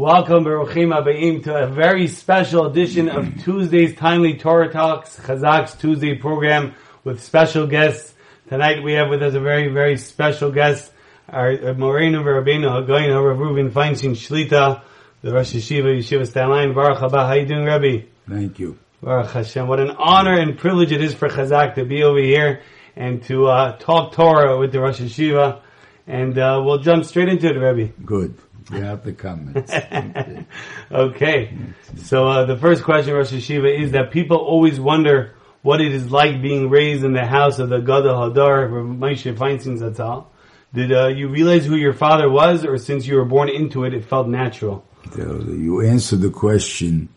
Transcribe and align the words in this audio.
Welcome, 0.00 0.46
Baruchim 0.46 0.98
Abayim, 0.98 1.44
to 1.44 1.54
a 1.54 1.66
very 1.66 2.06
special 2.06 2.64
edition 2.64 3.10
of 3.10 3.44
Tuesday's 3.44 3.94
Timely 3.96 4.38
Torah 4.38 4.72
Talks, 4.72 5.14
Chazak's 5.20 5.74
Tuesday 5.74 6.14
program 6.14 6.74
with 7.04 7.22
special 7.22 7.66
guests. 7.66 8.14
Tonight 8.48 8.82
we 8.82 8.94
have 8.94 9.10
with 9.10 9.22
us 9.22 9.34
a 9.34 9.40
very, 9.40 9.68
very 9.68 9.98
special 9.98 10.52
guest, 10.52 10.90
our 11.28 11.74
Moreno 11.74 12.22
Rabbeinu 12.22 12.64
Hagoyin 12.66 13.14
Rav 13.14 13.36
Reuven 13.36 13.72
Feinstein 13.72 14.12
Shlita, 14.12 14.80
the 15.20 15.34
Rosh 15.34 15.52
Yeshiva, 15.52 15.98
Yeshiva 15.98 16.26
Staten 16.26 16.50
Island. 16.50 16.74
Baruch 16.74 16.98
Haba, 16.98 17.26
how 17.26 17.34
you 17.34 17.44
doing, 17.44 17.66
Rabbi? 17.66 18.06
Thank 18.26 18.58
you. 18.58 18.78
Baruch 19.02 19.32
Hashem. 19.32 19.68
What 19.68 19.80
an 19.80 19.90
honor 19.90 20.32
and 20.32 20.56
privilege 20.56 20.92
it 20.92 21.04
is 21.04 21.12
for 21.12 21.28
Chazak 21.28 21.74
to 21.74 21.84
be 21.84 22.04
over 22.04 22.20
here 22.20 22.62
and 22.96 23.22
to 23.24 23.48
uh, 23.48 23.76
talk 23.76 24.14
Torah 24.14 24.58
with 24.58 24.72
the 24.72 24.80
Rosh 24.80 25.02
Yeshiva. 25.02 25.60
And 26.06 26.38
uh, 26.38 26.62
we'll 26.64 26.78
jump 26.78 27.04
straight 27.04 27.28
into 27.28 27.48
it, 27.48 27.58
Rabbi. 27.58 27.88
Good. 28.02 28.38
You 28.72 28.82
have 28.82 29.04
the 29.04 29.12
comments. 29.12 29.72
okay. 29.72 30.46
okay. 30.92 31.58
So 31.96 32.28
uh, 32.28 32.44
the 32.44 32.56
first 32.56 32.84
question, 32.84 33.14
Rosh 33.14 33.32
Yeshiva, 33.32 33.82
is 33.82 33.92
that 33.92 34.10
people 34.10 34.36
always 34.36 34.78
wonder 34.78 35.34
what 35.62 35.80
it 35.80 35.92
is 35.92 36.10
like 36.10 36.40
being 36.40 36.70
raised 36.70 37.04
in 37.04 37.12
the 37.12 37.26
house 37.26 37.58
of 37.58 37.68
the 37.68 37.80
Gadol 37.80 38.14
Hador, 38.14 38.70
Moshe 38.70 39.34
Feinstein 39.36 39.78
Zatzal. 39.78 40.26
Did 40.72 40.92
uh, 40.92 41.08
you 41.08 41.28
realize 41.28 41.66
who 41.66 41.74
your 41.74 41.92
father 41.92 42.30
was, 42.30 42.64
or 42.64 42.78
since 42.78 43.06
you 43.06 43.16
were 43.16 43.24
born 43.24 43.48
into 43.48 43.84
it, 43.84 43.92
it 43.92 44.04
felt 44.04 44.28
natural? 44.28 44.84
So 45.14 45.42
you 45.48 45.80
answered 45.80 46.20
the 46.20 46.30
question, 46.30 47.08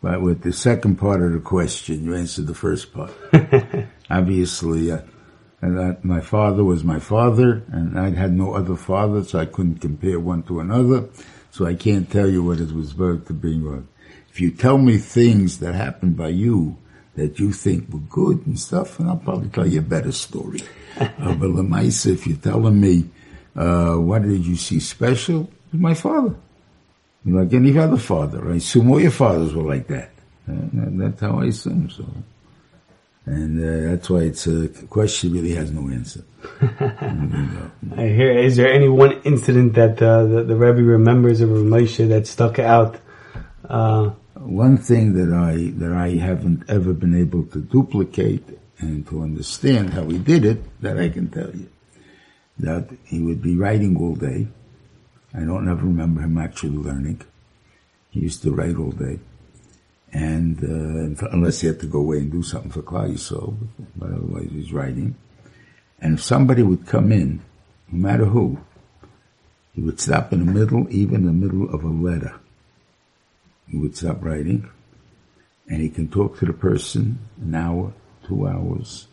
but 0.00 0.22
with 0.22 0.42
the 0.42 0.52
second 0.52 0.96
part 0.96 1.20
of 1.22 1.32
the 1.32 1.40
question, 1.40 2.04
you 2.04 2.14
answered 2.14 2.46
the 2.46 2.54
first 2.54 2.92
part. 2.92 3.12
Obviously, 4.10 4.92
uh, 4.92 4.98
and 5.62 5.78
that 5.78 6.04
my 6.04 6.20
father 6.20 6.64
was 6.64 6.82
my 6.82 6.98
father, 6.98 7.62
and 7.70 7.98
I 7.98 8.10
had 8.10 8.32
no 8.32 8.54
other 8.54 8.74
father, 8.74 9.22
so 9.22 9.38
I 9.38 9.46
couldn't 9.46 9.78
compare 9.78 10.18
one 10.18 10.42
to 10.44 10.58
another. 10.58 11.08
So 11.52 11.66
I 11.66 11.74
can't 11.74 12.10
tell 12.10 12.28
you 12.28 12.42
what 12.42 12.58
it 12.58 12.72
was 12.72 12.96
worth 12.96 13.28
to 13.28 13.32
being. 13.32 13.86
If 14.28 14.40
you 14.40 14.50
tell 14.50 14.76
me 14.76 14.98
things 14.98 15.60
that 15.60 15.74
happened 15.74 16.16
by 16.16 16.28
you 16.28 16.76
that 17.14 17.38
you 17.38 17.52
think 17.52 17.92
were 17.92 18.00
good 18.00 18.44
and 18.44 18.58
stuff, 18.58 18.98
and 18.98 19.08
I'll 19.08 19.18
probably 19.18 19.50
tell 19.50 19.66
you 19.66 19.78
a 19.78 19.82
better 19.82 20.10
story. 20.10 20.62
uh, 20.98 21.08
but 21.16 21.50
Lamaisa, 21.50 22.12
if 22.12 22.26
you're 22.26 22.38
telling 22.38 22.80
me, 22.80 23.08
uh, 23.54 23.94
what 23.94 24.22
did 24.22 24.44
you 24.44 24.56
see 24.56 24.80
special? 24.80 25.42
It 25.42 25.74
was 25.74 25.80
my 25.80 25.94
father. 25.94 26.34
Like 27.24 27.52
any 27.52 27.78
other 27.78 27.98
father. 27.98 28.50
I 28.50 28.56
assume 28.56 28.90
all 28.90 29.00
your 29.00 29.12
fathers 29.12 29.54
were 29.54 29.62
like 29.62 29.86
that. 29.86 30.10
And 30.46 31.00
that's 31.00 31.20
how 31.20 31.38
I 31.38 31.44
assume 31.46 31.88
so. 31.88 32.04
And 33.24 33.60
uh, 33.60 33.90
that's 33.90 34.10
why 34.10 34.20
it's 34.20 34.46
a 34.48 34.68
question 34.90 35.32
really 35.32 35.54
has 35.54 35.70
no 35.70 35.88
answer. 35.88 36.24
I 36.60 38.08
hear. 38.08 38.36
Is 38.36 38.56
there 38.56 38.72
any 38.72 38.88
one 38.88 39.20
incident 39.22 39.74
that 39.74 40.02
uh, 40.02 40.24
the, 40.24 40.42
the 40.42 40.56
Rebbe 40.56 40.82
remembers 40.82 41.40
of 41.40 41.50
Moshe 41.50 42.08
that 42.08 42.26
stuck 42.26 42.58
out? 42.58 42.98
Uh, 43.68 44.10
one 44.34 44.76
thing 44.76 45.12
that 45.14 45.32
I 45.32 45.70
that 45.78 45.92
I 45.92 46.16
haven't 46.16 46.64
ever 46.68 46.92
been 46.92 47.14
able 47.14 47.44
to 47.44 47.60
duplicate 47.60 48.58
and 48.78 49.06
to 49.06 49.22
understand 49.22 49.90
how 49.90 50.04
he 50.08 50.18
did 50.18 50.44
it, 50.44 50.80
that 50.80 50.98
I 50.98 51.08
can 51.08 51.30
tell 51.30 51.50
you. 51.54 51.68
That 52.58 52.88
he 53.04 53.20
would 53.20 53.40
be 53.40 53.56
writing 53.56 53.96
all 53.96 54.16
day. 54.16 54.48
I 55.32 55.40
don't 55.40 55.68
ever 55.68 55.86
remember 55.86 56.22
him 56.22 56.38
actually 56.38 56.76
learning. 56.76 57.22
He 58.10 58.20
used 58.20 58.42
to 58.42 58.50
write 58.50 58.76
all 58.76 58.90
day. 58.90 59.20
And 60.12 60.62
uh, 60.62 61.26
unless 61.32 61.62
he 61.62 61.68
had 61.68 61.80
to 61.80 61.86
go 61.86 62.00
away 62.00 62.18
and 62.18 62.30
do 62.30 62.42
something 62.42 62.70
for 62.70 62.82
Klal 62.82 63.12
Yisrael, 63.12 63.56
but 63.96 64.10
otherwise 64.10 64.48
he's 64.52 64.72
writing. 64.72 65.16
And 66.00 66.18
if 66.18 66.22
somebody 66.22 66.62
would 66.62 66.86
come 66.86 67.12
in, 67.12 67.40
no 67.90 68.08
matter 68.08 68.26
who, 68.26 68.58
he 69.74 69.80
would 69.80 70.00
stop 70.00 70.32
in 70.32 70.44
the 70.44 70.52
middle, 70.52 70.86
even 70.90 71.14
in 71.16 71.26
the 71.26 71.32
middle 71.32 71.72
of 71.74 71.82
a 71.82 71.88
letter. 71.88 72.34
He 73.68 73.78
would 73.78 73.96
stop 73.96 74.22
writing, 74.22 74.68
and 75.66 75.80
he 75.80 75.88
can 75.88 76.08
talk 76.08 76.38
to 76.38 76.44
the 76.44 76.52
person 76.52 77.18
an 77.40 77.54
hour, 77.54 77.94
two 78.26 78.46
hours, 78.46 79.06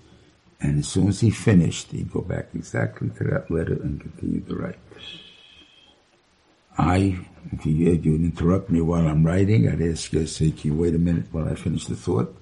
and 0.60 0.80
as 0.80 0.88
soon 0.88 1.08
as 1.08 1.22
he 1.22 1.30
finished, 1.30 1.92
he'd 1.92 2.12
go 2.12 2.22
back 2.22 2.48
exactly 2.54 3.10
to 3.18 3.24
that 3.26 3.50
letter 3.50 3.74
and 3.74 4.02
continue 4.02 4.42
to 4.42 4.56
write. 4.56 4.80
I, 6.80 7.20
if 7.52 7.66
you, 7.66 7.92
you 7.92 8.12
would 8.14 8.22
interrupt 8.22 8.70
me 8.70 8.80
while 8.80 9.06
I'm 9.06 9.26
writing, 9.26 9.68
I'd 9.68 9.82
ask 9.82 10.14
you, 10.14 10.26
say, 10.26 10.52
can 10.52 10.72
you 10.72 10.78
wait 10.78 10.96
a 10.96 10.98
minute 10.98 11.26
while 11.32 11.48
I 11.48 11.56
finish 11.56 11.86
the 11.86 11.96
thought? 11.96 12.36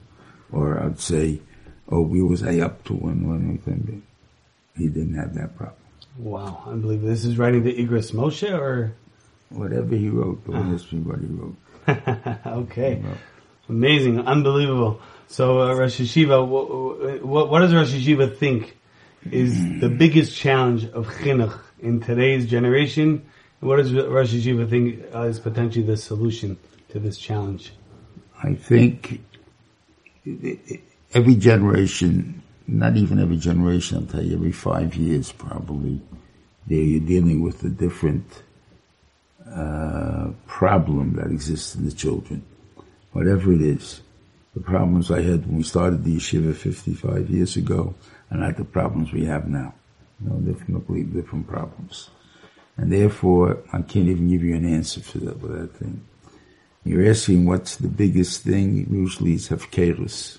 Or 0.52 0.80
I'd 0.80 1.00
say, 1.00 1.42
oh, 1.90 2.02
where 2.02 2.24
was 2.24 2.44
I 2.44 2.60
up 2.60 2.84
to 2.86 2.94
when, 2.94 3.28
when 3.28 3.60
we 3.66 4.82
He 4.82 4.90
didn't 4.90 5.16
have 5.16 5.34
that 5.34 5.58
problem. 5.58 5.78
Wow, 6.20 6.64
I 6.68 6.76
believe 6.76 7.02
this 7.02 7.26
is 7.26 7.38
writing 7.38 7.64
the 7.64 7.74
Igros 7.74 8.14
Moshe 8.14 8.52
or? 8.52 8.94
Whatever 9.50 9.96
he 9.96 10.10
wrote, 10.10 10.46
the 10.46 10.54
uh. 10.54 10.64
history 10.64 11.00
what 11.00 11.20
he 11.20 11.28
wrote. 11.28 11.56
okay. 12.46 13.02
Amazing, 13.70 14.28
unbelievable. 14.28 15.02
So 15.28 15.62
uh, 15.62 15.74
Rosh 15.74 16.00
Yeshiva, 16.00 16.46
what, 16.46 17.24
what, 17.26 17.50
what, 17.50 17.60
does 17.60 17.74
Rosh 17.74 17.94
Yeshiva 17.94 18.38
think 18.38 18.78
is 19.30 19.80
the 19.80 19.90
biggest 19.90 20.36
challenge 20.36 20.86
of 20.86 21.08
chinuch 21.08 21.60
in 21.80 22.02
today's 22.02 22.46
generation? 22.46 23.26
What 23.60 23.78
does 23.78 23.94
Rosh 23.94 24.34
Yeshiva 24.34 24.70
think 24.70 25.04
is 25.14 25.40
potentially 25.40 25.86
the 25.86 25.98
solution 25.98 26.58
to 26.90 27.00
this 27.00 27.18
challenge? 27.18 27.74
I 28.44 28.54
think 28.54 29.22
every 31.14 31.36
generation, 31.36 32.44
not 32.68 32.96
even 32.98 33.20
every 33.20 33.38
generation, 33.38 33.98
I'll 33.98 34.06
tell 34.06 34.24
you, 34.24 34.36
every 34.36 34.52
five 34.52 34.96
years 34.96 35.32
probably, 35.32 36.02
you're 36.68 37.00
dealing 37.00 37.42
with 37.42 37.64
a 37.64 37.70
different 37.70 38.44
uh, 39.52 40.30
problem 40.46 41.14
that 41.14 41.32
exists 41.32 41.74
in 41.74 41.86
the 41.86 41.92
children, 41.92 42.44
whatever 43.14 43.52
it 43.54 43.62
is. 43.62 44.02
The 44.54 44.62
problems 44.62 45.12
I 45.12 45.22
had 45.22 45.46
when 45.48 45.58
we 45.58 45.64
started 45.64 46.04
the 46.04 46.18
yeshiva 46.18 46.56
55 46.56 47.30
years 47.30 47.56
ago 47.58 47.96
are 48.32 48.38
not 48.38 48.58
the 48.58 48.66
problems 48.66 49.14
we 49.14 49.26
have 49.26 49.48
now. 49.48 49.74
You 50.20 50.30
know, 50.30 50.38
they're 50.42 50.66
completely 50.66 51.22
different 51.22 51.48
problems. 51.48 52.10
And 52.78 52.92
therefore, 52.92 53.58
I 53.74 53.82
can't 53.82 54.08
even 54.08 54.30
give 54.30 54.44
you 54.44 54.56
an 54.56 54.72
answer 54.72 55.02
for 55.02 55.18
that, 55.20 55.42
for 55.42 55.48
that 55.48 55.76
thing. 55.76 56.06
You're 56.84 57.10
asking 57.10 57.46
what's 57.46 57.76
the 57.76 57.88
biggest 57.88 58.44
thing? 58.44 58.88
Usually 58.90 59.34
it's 59.34 59.50
hefkerus 59.50 60.38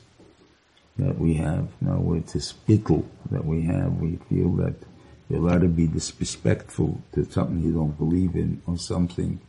that 0.97 1.19
we 1.19 1.35
have. 1.35 1.69
No, 1.81 2.15
it's 2.15 2.35
a 2.35 2.55
that 3.31 3.45
we 3.45 3.63
have. 3.63 3.93
We 4.01 4.17
feel 4.29 4.53
that 4.57 4.75
you're 5.29 5.41
allowed 5.41 5.61
to 5.63 5.69
be 5.69 5.87
disrespectful 5.87 7.03
to 7.13 7.25
something 7.31 7.61
you 7.61 7.73
don't 7.73 7.99
believe 7.99 8.35
in 8.35 8.63
or 8.67 8.79
something. 8.79 9.41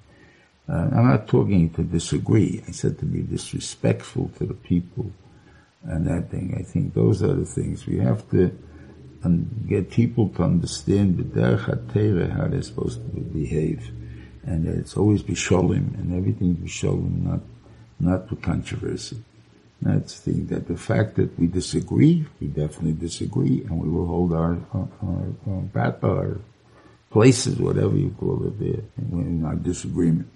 Uh, 0.67 0.89
I'm 0.91 1.07
not 1.07 1.27
talking 1.27 1.69
to 1.71 1.83
disagree. 1.83 2.61
I 2.67 2.71
said 2.71 2.99
to 2.99 3.05
be 3.05 3.21
disrespectful 3.21 4.31
to 4.37 4.45
the 4.45 4.53
people 4.53 5.11
and 5.83 6.05
that 6.07 6.29
thing. 6.29 6.55
I 6.59 6.63
think 6.63 6.93
those 6.93 7.23
are 7.23 7.33
the 7.33 7.45
things 7.45 7.87
we 7.87 7.99
have 7.99 8.29
to 8.31 8.55
and 9.23 9.65
get 9.67 9.91
people 9.91 10.29
to 10.29 10.43
understand 10.43 11.17
the 11.17 11.23
derech 11.23 12.31
how 12.31 12.47
they're 12.47 12.61
supposed 12.61 13.01
to 13.13 13.19
behave, 13.19 13.91
and 14.43 14.67
it's 14.67 14.95
always 14.95 15.21
be 15.23 15.33
sholem 15.33 15.93
and 15.99 16.15
everything 16.15 16.53
be 16.53 16.67
sholem, 16.67 17.23
not 17.23 17.41
not 17.99 18.29
with 18.29 18.41
controversy. 18.41 19.21
That's 19.81 20.21
the 20.21 20.33
that 20.51 20.67
the 20.67 20.77
fact 20.77 21.15
that 21.15 21.37
we 21.39 21.47
disagree, 21.47 22.25
we 22.39 22.47
definitely 22.47 22.93
disagree, 22.93 23.63
and 23.63 23.79
we 23.79 23.89
will 23.89 24.07
hold 24.07 24.33
our 24.33 24.57
our, 24.73 24.87
our, 25.03 25.63
our 26.03 26.37
places, 27.09 27.59
whatever 27.59 27.95
you 27.95 28.15
call 28.19 28.45
it, 28.47 28.59
there 28.59 28.83
in 28.97 29.43
our 29.45 29.55
disagreement. 29.55 30.29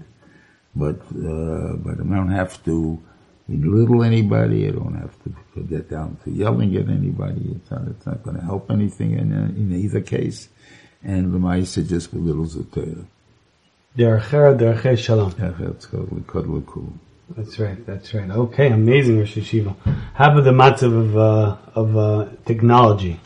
But 0.76 1.02
uh, 1.12 1.76
but 1.78 2.00
I 2.00 2.04
don't 2.04 2.32
have 2.32 2.64
to 2.66 3.02
belittle 3.50 4.04
anybody. 4.04 4.68
I 4.68 4.72
don't 4.72 4.96
have 4.96 5.16
to 5.24 5.64
get 5.64 5.90
down 5.90 6.18
to 6.24 6.32
yelling 6.32 6.76
at 6.76 6.90
anybody. 6.90 7.56
It's 7.56 7.72
not, 7.72 7.88
it's 7.88 8.06
not 8.06 8.24
going 8.24 8.38
to 8.38 8.44
help 8.44 8.72
anything 8.72 9.14
in, 9.14 9.32
in 9.32 9.74
either 9.76 10.02
case. 10.02 10.50
And 11.04 11.34
the 11.34 11.38
Ma'isa 11.38 11.88
just 11.88 12.12
belittles 12.12 12.56
the 12.56 12.64
Torah. 12.64 13.06
That's 17.36 17.60
right. 17.60 17.86
That's 17.86 18.14
right. 18.14 18.30
Okay, 18.30 18.72
amazing, 18.72 19.20
Rosh 19.20 19.38
Yeshiva. 19.38 19.76
How 20.14 20.32
about 20.32 20.44
the 20.44 20.52
matzav 20.52 20.98
of 20.98 21.18
uh, 21.18 21.58
of 21.74 21.98
uh, 21.98 22.28
technology 22.46 23.20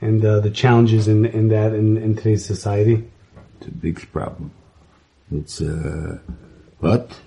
and 0.00 0.24
uh, 0.24 0.40
the 0.40 0.50
challenges 0.50 1.08
in 1.08 1.24
in 1.24 1.48
that 1.48 1.72
in, 1.74 1.96
in 1.96 2.16
today's 2.16 2.44
society? 2.44 3.08
It's 3.58 3.68
a 3.68 3.70
big 3.70 4.10
problem. 4.12 4.50
It's 5.32 5.60
uh, 5.60 6.18
but 6.80 7.18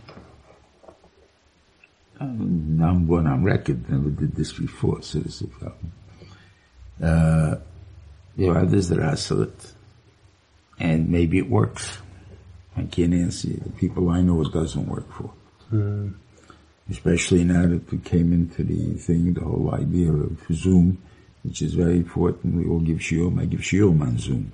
I'm 2.19 3.07
going 3.07 3.27
on 3.27 3.43
record, 3.43 3.89
never 3.89 4.09
did 4.09 4.35
this 4.35 4.53
before, 4.53 5.01
so 5.01 5.19
this 5.19 5.41
is 5.41 5.41
a 5.41 5.47
problem. 5.47 5.91
Uh, 7.01 7.55
there 8.35 8.51
are 8.51 8.59
others 8.59 8.89
that 8.89 8.99
are 8.99 9.43
it, 9.43 9.73
and 10.79 11.09
maybe 11.09 11.37
it 11.37 11.49
works. 11.49 11.97
I 12.75 12.83
can't 12.83 13.13
answer 13.13 13.49
you. 13.49 13.57
The 13.57 13.71
people 13.71 14.09
I 14.09 14.21
know 14.21 14.41
it 14.41 14.51
doesn't 14.51 14.87
work 14.87 15.11
for. 15.11 15.31
Mm. 15.71 16.13
Especially 16.89 17.43
now 17.43 17.67
that 17.67 17.91
we 17.91 17.97
came 17.97 18.31
into 18.31 18.63
the 18.63 18.93
thing, 18.93 19.33
the 19.33 19.41
whole 19.41 19.73
idea 19.73 20.11
of 20.11 20.39
Zoom, 20.53 21.01
which 21.43 21.61
is 21.61 21.73
very 21.73 21.97
important. 21.97 22.55
We 22.55 22.65
all 22.65 22.79
give 22.79 22.99
shiurim. 22.99 23.41
I 23.41 23.45
give 23.45 23.61
shiurim 23.61 24.01
on 24.01 24.17
Zoom. 24.19 24.51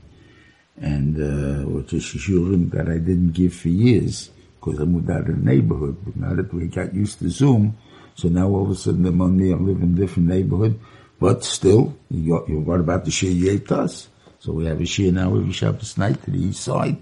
And, 0.81 1.15
uh, 1.17 1.69
which 1.69 1.93
is 1.93 2.03
shiurim 2.03 2.71
that 2.71 2.87
I 2.87 2.97
didn't 2.97 3.33
give 3.33 3.53
for 3.53 3.67
years 3.67 4.31
because 4.63 4.79
I 4.79 4.85
moved 4.85 5.09
out 5.09 5.21
of 5.21 5.27
the 5.27 5.33
neighborhood. 5.33 5.97
But 6.03 6.15
now 6.15 6.33
that 6.35 6.53
we 6.53 6.67
got 6.67 6.93
used 6.93 7.19
to 7.19 7.29
Zoom, 7.29 7.77
so 8.15 8.29
now 8.29 8.47
all 8.47 8.63
of 8.63 8.71
a 8.71 8.75
sudden 8.75 9.03
the 9.03 9.11
Monday 9.11 9.53
I 9.53 9.57
live 9.57 9.81
in 9.81 9.93
a 9.93 9.95
different 9.95 10.29
neighborhood. 10.29 10.79
But 11.19 11.43
still, 11.43 11.95
you 12.09 12.43
you 12.47 12.61
got 12.61 12.79
about 12.79 13.05
the 13.05 13.11
you 13.11 13.61
us. 13.75 14.09
So 14.39 14.51
we 14.51 14.65
have 14.65 14.81
a 14.81 14.85
share 14.85 15.11
now 15.11 15.35
every 15.35 15.53
Shabbos 15.53 15.97
night 15.97 16.21
to 16.23 16.31
the 16.31 16.37
east 16.37 16.63
side, 16.63 16.97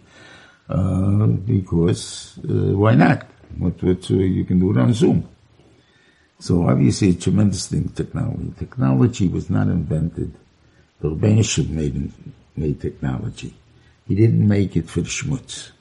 uh, 0.69 1.25
because, 1.25 2.37
uh, 2.47 2.77
why 2.77 2.93
not? 2.93 3.25
What, 3.57 3.81
what, 3.81 4.11
uh, 4.11 4.13
you 4.13 4.45
can 4.45 4.59
do 4.59 4.71
it 4.71 4.77
on 4.77 4.93
Zoom. 4.93 5.27
So 6.39 6.69
obviously 6.69 7.09
a 7.09 7.13
tremendous 7.15 7.67
thing, 7.67 7.89
technology. 7.89 8.53
Technology 8.59 9.27
was 9.27 9.49
not 9.49 9.67
invented. 9.67 10.33
The 10.99 11.09
Rebbeinu 11.09 11.69
made, 11.69 12.13
made 12.55 12.79
technology. 12.79 13.55
He 14.07 14.13
didn't 14.13 14.47
make 14.47 14.75
it 14.75 14.87
for 14.87 15.01
the 15.01 15.09
schmutz. 15.09 15.71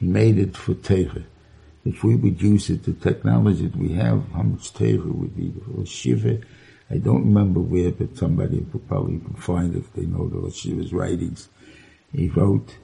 Made 0.00 0.38
it 0.38 0.56
for 0.56 0.74
Torah. 0.74 1.24
If 1.84 2.02
we 2.04 2.16
would 2.16 2.42
use 2.42 2.68
it, 2.68 2.84
the 2.84 2.92
technology 2.92 3.68
that 3.68 3.76
we 3.76 3.92
have, 3.94 4.24
how 4.32 4.42
much 4.42 4.72
Torah 4.72 4.98
would 4.98 5.36
be 5.36 5.54
for 5.64 5.86
Shiva. 5.86 6.40
I 6.90 6.98
don't 6.98 7.24
remember 7.24 7.60
where, 7.60 7.92
but 7.92 8.16
somebody 8.16 8.64
could 8.70 8.86
probably 8.88 9.20
find 9.38 9.74
if 9.74 9.92
they 9.94 10.02
know 10.02 10.28
the 10.28 10.50
Shiva's 10.50 10.92
writings. 10.92 11.48
He 12.12 12.28
wrote 12.28 12.76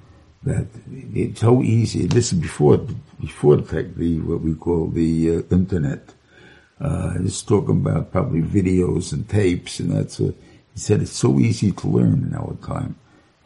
that 0.44 0.66
it's 0.90 1.40
so 1.40 1.62
easy. 1.62 2.06
This 2.06 2.32
is 2.32 2.38
before 2.38 2.78
before 3.20 3.56
the, 3.56 3.62
tech, 3.62 3.94
the 3.94 4.20
what 4.20 4.40
we 4.40 4.54
call 4.54 4.88
the 4.88 5.36
uh, 5.36 5.42
internet. 5.54 6.14
Uh, 6.80 7.18
he's 7.18 7.42
talking 7.42 7.80
about 7.80 8.10
probably 8.10 8.42
videos 8.42 9.12
and 9.12 9.28
tapes, 9.28 9.78
and 9.78 9.92
that's 9.92 10.18
a, 10.18 10.34
he 10.74 10.80
said 10.80 11.00
it's 11.00 11.12
so 11.12 11.38
easy 11.38 11.70
to 11.70 11.86
learn 11.86 12.24
in 12.28 12.34
our 12.34 12.56
time. 12.66 12.96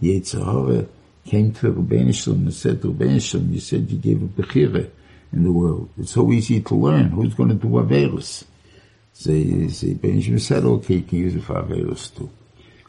The 0.01 0.21
Yetzer 0.21 0.45
Hara 0.45 0.87
came 1.27 1.53
to 1.55 1.73
Rabbeinu 1.73 2.15
Shalom 2.15 2.45
and 2.45 2.55
said 2.55 2.83
to 2.83 2.93
Rabbeinu 2.93 3.21
Shalom, 3.21 3.53
you 3.53 3.61
said 3.61 3.91
you 3.91 3.99
gave 3.99 4.23
a 4.23 4.27
bechira 4.27 4.91
in 5.33 5.45
the 5.45 5.53
world. 5.53 5.91
It's 5.99 6.13
so 6.13 6.31
easy 6.33 6.61
to 6.61 6.75
learn. 6.75 7.11
Who's 7.11 7.35
going 7.35 7.51
to 7.51 7.55
do 7.55 7.69
Averus? 7.69 8.45
So, 9.13 9.31
so 9.31 9.87
Rabbeinu 9.87 10.41
said, 10.41 10.65
okay, 10.65 10.95
you 10.95 11.03
can 11.03 11.19
use 11.19 11.37
it 11.37 11.43
for 11.43 11.55
Averus 11.55 12.15
too. 12.17 12.31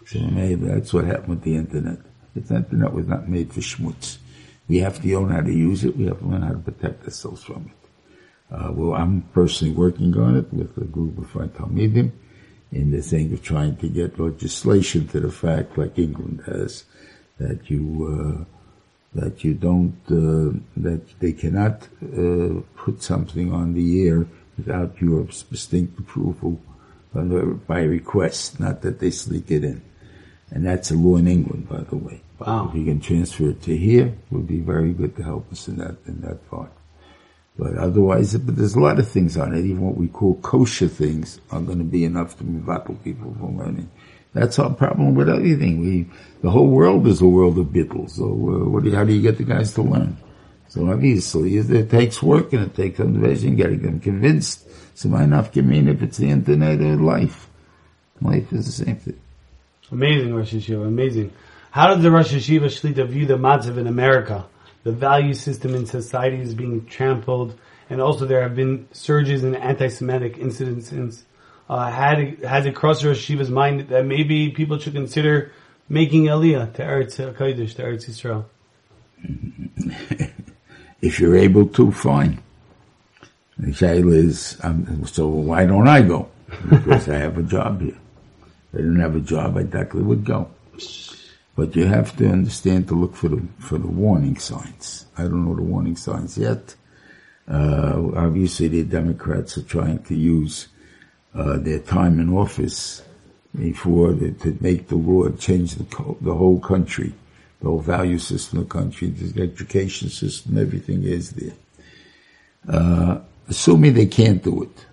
So 0.06 0.20
maybe 0.20 0.68
that's 0.68 0.94
what 0.94 1.06
happened 1.06 1.30
with 1.30 1.42
the 1.42 1.56
internet. 1.56 2.00
The 2.36 2.56
internet 2.56 2.94
was 2.94 3.08
not 3.08 3.28
made 3.28 3.52
for 3.52 3.62
schmutz. 3.62 4.18
We 4.68 4.80
have 4.80 5.02
to 5.02 5.20
learn 5.20 5.32
how 5.32 5.42
to 5.42 5.52
use 5.52 5.84
it. 5.84 5.98
We 5.98 6.06
have 6.06 6.20
to 6.20 6.26
learn 6.26 6.44
how 6.44 6.52
to 6.52 6.60
protect 6.60 7.04
ourselves 7.06 7.44
from 7.44 7.72
it. 7.72 7.88
Uh, 8.50 8.72
well, 8.72 8.94
I'm 8.94 9.24
personally 9.34 9.74
working 9.74 10.18
on 10.18 10.38
it 10.38 10.54
with 10.54 10.78
a 10.78 10.86
group 10.86 11.18
of 11.18 11.28
Talmidim 11.54 12.12
in 12.72 12.92
the 12.92 13.02
thing 13.02 13.34
of 13.34 13.42
trying 13.42 13.76
to 13.78 13.88
get 13.88 14.20
legislation 14.20 15.08
to 15.10 15.20
the 15.20 15.32
fact, 15.32 15.78
like 15.78 15.98
England 15.98 16.44
has, 16.46 16.84
that 17.40 17.70
you 17.70 17.84
uh, 18.08 19.20
that 19.20 19.44
you 19.44 19.54
don't 19.54 19.98
uh, 20.10 20.58
that 20.78 21.20
they 21.20 21.34
cannot 21.34 21.88
uh, 22.04 22.62
put 22.76 23.02
something 23.02 23.54
on 23.54 23.74
the 23.74 24.08
air 24.08 24.26
without 24.58 25.00
your 25.00 25.24
distinct 25.24 26.00
approval 26.00 26.60
by 27.14 27.82
request, 27.82 28.60
not 28.60 28.82
that 28.82 29.00
they 29.00 29.12
sneak 29.12 29.50
it 29.50 29.64
in. 29.64 29.82
And 30.52 30.66
that's 30.66 30.92
a 30.92 30.96
law 30.96 31.18
in 31.18 31.28
England, 31.28 31.68
by 31.68 31.82
the 31.82 31.98
way. 31.98 32.22
Wow. 32.40 32.70
If 32.70 32.76
you 32.76 32.86
can 32.86 33.02
transfer 33.02 33.50
it 33.50 33.62
to 33.64 33.76
here, 33.76 34.08
it 34.08 34.32
would 34.32 34.48
be 34.48 34.60
very 34.60 34.94
good 34.94 35.16
to 35.18 35.24
help 35.24 35.52
us 35.52 35.68
in 35.68 35.78
that 35.78 35.98
in 36.06 36.22
that 36.22 36.48
part. 36.50 36.72
But 37.58 37.76
otherwise, 37.76 38.38
but 38.38 38.56
there's 38.56 38.76
a 38.76 38.80
lot 38.80 39.00
of 39.00 39.08
things 39.08 39.36
on 39.36 39.56
it. 39.56 39.66
Even 39.66 39.82
what 39.82 39.98
we 39.98 40.08
call 40.08 40.36
kosher 40.36 40.88
things 40.88 41.42
are 41.50 41.62
going 41.62 41.80
to 41.80 41.84
be 41.84 42.06
enough 42.06 42.38
to 42.38 42.44
move 42.44 42.68
people 43.04 43.36
from 43.40 43.58
learning. 43.58 43.90
That's 44.34 44.60
our 44.60 44.74
problem 44.74 45.16
with 45.16 45.30
everything. 45.30 45.80
We, 45.80 46.06
the 46.42 46.52
whole 46.52 46.68
world 46.68 47.08
is 47.08 47.22
a 47.22 47.28
world 47.28 47.58
of 47.58 47.68
bittul. 47.68 48.10
So 48.10 48.26
uh, 48.26 48.70
what 48.70 48.84
do 48.84 48.94
how 48.94 49.04
do 49.04 49.14
you 49.14 49.22
get 49.22 49.38
the 49.38 49.44
guys 49.44 49.74
to 49.74 49.82
learn? 49.82 50.18
So 50.70 50.92
obviously 50.92 51.58
it 51.58 51.90
takes 51.90 52.22
work 52.22 52.54
and 52.54 52.64
it 52.64 52.76
takes 52.76 53.00
motivation, 53.00 53.56
getting 53.56 53.82
them 53.82 54.00
convinced. 54.00 54.68
So 54.96 55.10
why 55.10 55.26
not 55.26 55.54
give 55.54 55.66
me 55.66 55.80
if 55.80 56.02
it's 56.02 56.18
the 56.18 56.30
internet 56.30 56.82
or 56.82 56.98
life? 56.98 57.48
Life 58.22 58.52
is 58.52 58.66
the 58.66 58.86
same 58.86 58.98
thing. 58.98 59.20
Amazing 59.92 60.34
Rosh 60.36 60.54
Yeshiva, 60.54 60.86
amazing. 60.86 61.32
How 61.72 61.88
does 61.94 62.04
the 62.04 62.12
Rosh 62.12 62.34
Yeshiva 62.34 62.66
Shlita 62.66 63.08
view 63.08 63.26
the 63.26 63.38
matzav 63.38 63.78
in 63.78 63.88
America? 63.88 64.46
The 64.84 64.92
value 64.92 65.34
system 65.34 65.76
in 65.76 65.86
society 65.86 66.42
is 66.42 66.54
being 66.54 66.86
trampled, 66.86 67.58
and 67.90 68.02
also 68.02 68.26
there 68.26 68.42
have 68.42 68.56
been 68.56 68.88
surges 68.92 69.44
in 69.44 69.56
anti-Semitic 69.56 70.38
incidents 70.38 70.90
since 70.90 71.24
uh, 71.70 71.92
had 71.92 72.40
has 72.44 72.66
it 72.66 72.76
crossed 72.76 73.04
Rosh 73.04 73.30
Yeshiva's 73.30 73.50
mind 73.50 73.90
that 73.90 74.06
maybe 74.06 74.50
people 74.50 74.80
should 74.80 74.94
consider 74.94 75.52
making 75.90 76.26
Aliyah 76.26 76.74
to 76.76 76.82
Eretz 76.82 77.36
Kodesh, 77.36 77.76
to 77.76 77.84
Eretz 77.84 78.06
Yisrael? 78.08 78.46
if 81.02 81.20
you're 81.20 81.36
able 81.36 81.68
to, 81.68 81.92
fine. 81.92 82.42
The 83.58 83.72
shayla 83.72 84.14
is, 84.14 84.58
um, 84.64 85.06
so 85.06 85.28
why 85.28 85.66
don't 85.66 85.88
I 85.88 86.02
go? 86.02 86.30
Because 86.70 87.10
I 87.10 87.18
have 87.18 87.38
a 87.38 87.44
job 87.44 87.82
here. 87.82 87.98
If 88.40 88.76
I 88.76 88.78
didn't 88.78 89.00
have 89.00 89.16
a 89.16 89.22
job, 89.22 89.58
I 89.58 89.64
definitely 89.64 90.04
would 90.04 90.24
go. 90.24 90.50
But 91.56 91.76
you 91.76 91.86
have 91.86 92.16
to 92.18 92.30
understand 92.30 92.88
to 92.90 92.94
look 92.94 93.16
for 93.16 93.30
the 93.30 93.42
for 93.58 93.80
the 93.80 93.88
warning 93.88 94.38
signs. 94.38 95.08
I 95.18 95.24
don't 95.24 95.44
know 95.44 95.56
the 95.56 95.64
warning 95.64 95.96
signs 95.96 96.38
yet. 96.38 96.76
Uh, 97.50 98.12
obviously, 98.16 98.68
the 98.68 98.84
Democrats 98.84 99.58
are 99.58 99.64
trying 99.64 100.04
to 100.04 100.16
use 100.16 100.68
uh, 101.38 101.58
their 101.58 101.80
time 101.80 102.20
in 102.20 102.34
office 102.34 103.04
before 103.58 104.12
the, 104.12 104.32
to 104.32 104.58
make 104.60 104.88
the 104.88 104.96
law 104.96 105.30
change 105.30 105.76
the, 105.76 106.16
the 106.22 106.34
whole 106.34 106.60
country, 106.60 107.14
the 107.62 107.68
whole 107.68 107.80
value 107.80 108.18
system 108.18 108.60
of 108.60 108.68
the 108.68 108.74
country, 108.74 109.08
the 109.10 109.42
education 109.44 110.10
system, 110.10 110.58
everything 110.58 111.04
is 111.04 111.32
there. 111.32 111.54
Uh, 112.68 113.20
assuming 113.48 113.94
they 113.94 114.08
can't 114.08 114.44
do 114.44 114.64
it, 114.64 114.86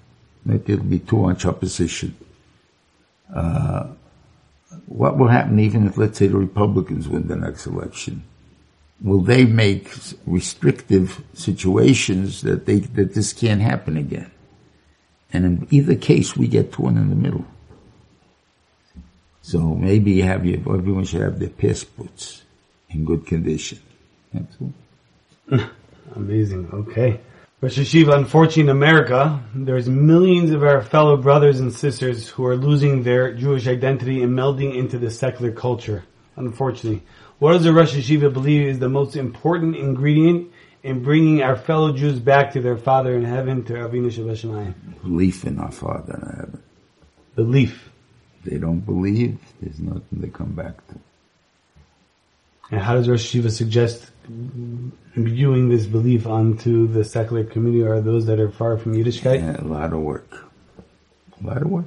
that 0.46 0.66
there'll 0.66 0.84
be 0.84 0.98
too 0.98 1.18
much 1.18 1.46
opposition. 1.46 2.14
Uh, 3.34 3.88
what 4.86 5.16
will 5.16 5.28
happen 5.28 5.58
even 5.58 5.86
if, 5.86 5.96
let's 5.96 6.18
say, 6.18 6.26
the 6.26 6.36
Republicans 6.36 7.08
win 7.08 7.26
the 7.26 7.36
next 7.36 7.66
election? 7.66 8.22
Will 9.02 9.20
they 9.20 9.44
make 9.44 9.92
restrictive 10.26 11.22
situations 11.32 12.42
that 12.42 12.66
they 12.66 12.78
that 12.78 13.14
this 13.14 13.32
can't 13.32 13.60
happen 13.60 13.96
again? 13.96 14.30
And 15.34 15.44
in 15.44 15.68
either 15.70 15.96
case, 15.96 16.36
we 16.36 16.46
get 16.46 16.70
torn 16.70 16.96
in 16.96 17.10
the 17.10 17.16
middle. 17.16 17.44
So 19.42 19.58
maybe 19.74 20.12
you 20.12 20.22
have 20.22 20.46
your, 20.46 20.58
everyone 20.58 21.04
should 21.04 21.22
have 21.22 21.40
their 21.40 21.48
passports 21.50 22.42
in 22.88 23.04
good 23.04 23.26
condition. 23.26 23.80
That's 24.32 24.56
all. 24.60 25.60
Amazing. 26.14 26.70
Okay. 26.72 27.20
Rosh 27.60 27.78
Yeshiva, 27.78 28.14
unfortunately 28.14 28.62
in 28.62 28.68
America, 28.68 29.42
there's 29.54 29.88
millions 29.88 30.52
of 30.52 30.62
our 30.62 30.82
fellow 30.82 31.16
brothers 31.16 31.58
and 31.58 31.72
sisters 31.72 32.28
who 32.28 32.46
are 32.46 32.56
losing 32.56 33.02
their 33.02 33.34
Jewish 33.34 33.66
identity 33.66 34.22
and 34.22 34.38
melding 34.38 34.76
into 34.76 34.98
the 34.98 35.10
secular 35.10 35.50
culture. 35.50 36.04
Unfortunately. 36.36 37.02
What 37.40 37.54
does 37.54 37.64
the 37.64 37.72
Rosh 37.72 37.94
Yeshiva 37.94 38.32
believe 38.32 38.66
is 38.68 38.78
the 38.78 38.88
most 38.88 39.16
important 39.16 39.74
ingredient 39.74 40.52
in 40.84 41.02
bringing 41.02 41.42
our 41.42 41.56
fellow 41.56 41.92
Jews 41.92 42.20
back 42.20 42.52
to 42.52 42.60
their 42.60 42.76
Father 42.76 43.16
in 43.16 43.24
heaven, 43.24 43.64
to 43.64 43.72
Avinu 43.72 44.12
Shabbat 44.12 44.74
Belief 45.02 45.44
in 45.44 45.58
our 45.58 45.72
Father 45.72 46.14
in 46.14 46.20
heaven. 46.20 46.62
Belief. 47.34 47.90
If 48.38 48.50
they 48.50 48.58
don't 48.58 48.80
believe, 48.80 49.38
there's 49.60 49.80
nothing 49.80 50.20
to 50.20 50.28
come 50.28 50.52
back 50.52 50.86
to. 50.88 50.94
And 52.70 52.82
how 52.82 52.94
does 52.94 53.08
Rosh 53.08 53.30
suggest 53.30 54.10
imbuing 55.16 55.70
this 55.70 55.86
belief 55.86 56.26
onto 56.26 56.86
the 56.86 57.02
secular 57.04 57.44
community 57.44 57.82
or 57.82 58.00
those 58.02 58.26
that 58.26 58.38
are 58.38 58.50
far 58.50 58.76
from 58.76 58.94
Yiddishkeit? 58.94 59.38
Yeah, 59.38 59.60
a 59.60 59.64
lot 59.64 59.92
of 59.92 60.00
work. 60.00 60.44
A 61.42 61.46
lot 61.46 61.62
of 61.62 61.70
work. 61.70 61.86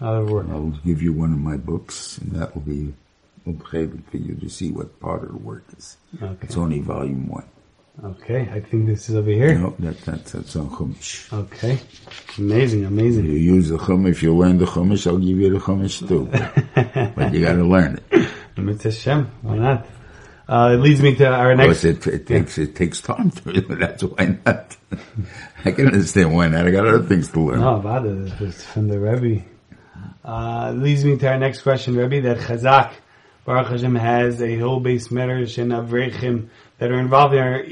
A 0.00 0.04
lot 0.04 0.22
of 0.22 0.30
work. 0.30 0.46
I'll 0.50 0.74
give 0.84 1.00
you 1.00 1.12
one 1.12 1.32
of 1.32 1.38
my 1.38 1.56
books, 1.56 2.18
and 2.18 2.32
that 2.32 2.54
will 2.54 2.62
be 2.62 2.92
for 3.44 4.16
you 4.16 4.34
to 4.34 4.48
see 4.48 4.70
what 4.70 4.98
part 5.00 5.22
of 5.22 5.28
the 5.30 5.38
work 5.38 5.64
is. 5.76 5.96
Okay. 6.20 6.36
It's 6.42 6.56
only 6.56 6.80
volume 6.80 7.28
one. 7.28 7.44
Okay, 8.02 8.48
I 8.50 8.60
think 8.60 8.86
this 8.86 9.10
is 9.10 9.16
over 9.16 9.30
here. 9.30 9.58
No, 9.58 9.74
that, 9.80 10.00
that, 10.02 10.24
that's 10.24 10.56
on 10.56 10.70
Chumash. 10.70 11.30
Okay. 11.32 11.78
Amazing, 12.38 12.86
amazing. 12.86 13.26
You 13.26 13.32
use 13.32 13.68
the 13.68 13.76
Chumash, 13.76 14.12
if 14.12 14.22
you 14.22 14.34
learn 14.34 14.56
the 14.56 14.64
Chumash, 14.64 15.06
I'll 15.06 15.18
give 15.18 15.38
you 15.38 15.50
the 15.50 15.58
Chumash 15.58 16.08
too. 16.08 16.26
but 17.14 17.34
you 17.34 17.44
gotta 17.44 17.62
learn 17.62 18.00
it. 18.10 18.30
Mitzvah 18.56 18.92
Shem, 18.92 19.30
why 19.42 19.56
not? 19.56 19.86
Uh, 20.48 20.72
it 20.74 20.78
leads 20.78 21.00
me 21.00 21.14
to 21.14 21.26
our 21.26 21.54
next. 21.54 21.84
It, 21.84 22.06
it, 22.06 22.26
takes 22.26 22.58
it 22.58 22.74
takes 22.74 23.00
time 23.00 23.30
to. 23.30 23.60
That's 23.68 24.02
why 24.02 24.38
not. 24.44 24.76
I 25.64 25.70
can 25.70 25.86
understand 25.86 26.34
why 26.34 26.48
not. 26.48 26.66
I 26.66 26.70
got 26.70 26.86
other 26.86 27.04
things 27.04 27.30
to 27.32 27.40
learn. 27.40 27.60
No, 27.60 27.76
about 27.76 28.06
it. 28.06 28.32
It's 28.40 28.64
from 28.64 28.88
the 28.88 28.98
Rebbe. 28.98 29.44
Uh, 30.24 30.72
leads 30.72 31.04
me 31.04 31.16
to 31.18 31.28
our 31.28 31.38
next 31.38 31.62
question, 31.62 31.96
Rebbe. 31.96 32.22
That 32.22 32.38
Chazak 32.38 32.94
Baruch 33.44 33.68
Hashem 33.68 33.94
has 33.94 34.42
a 34.42 34.58
whole-based 34.58 35.10
medrash 35.10 35.58
and 35.58 35.72
avrechim 35.72 36.48
that 36.80 36.90
are 36.90 36.98
involved 36.98 37.34
in 37.34 37.40
our 37.40 37.62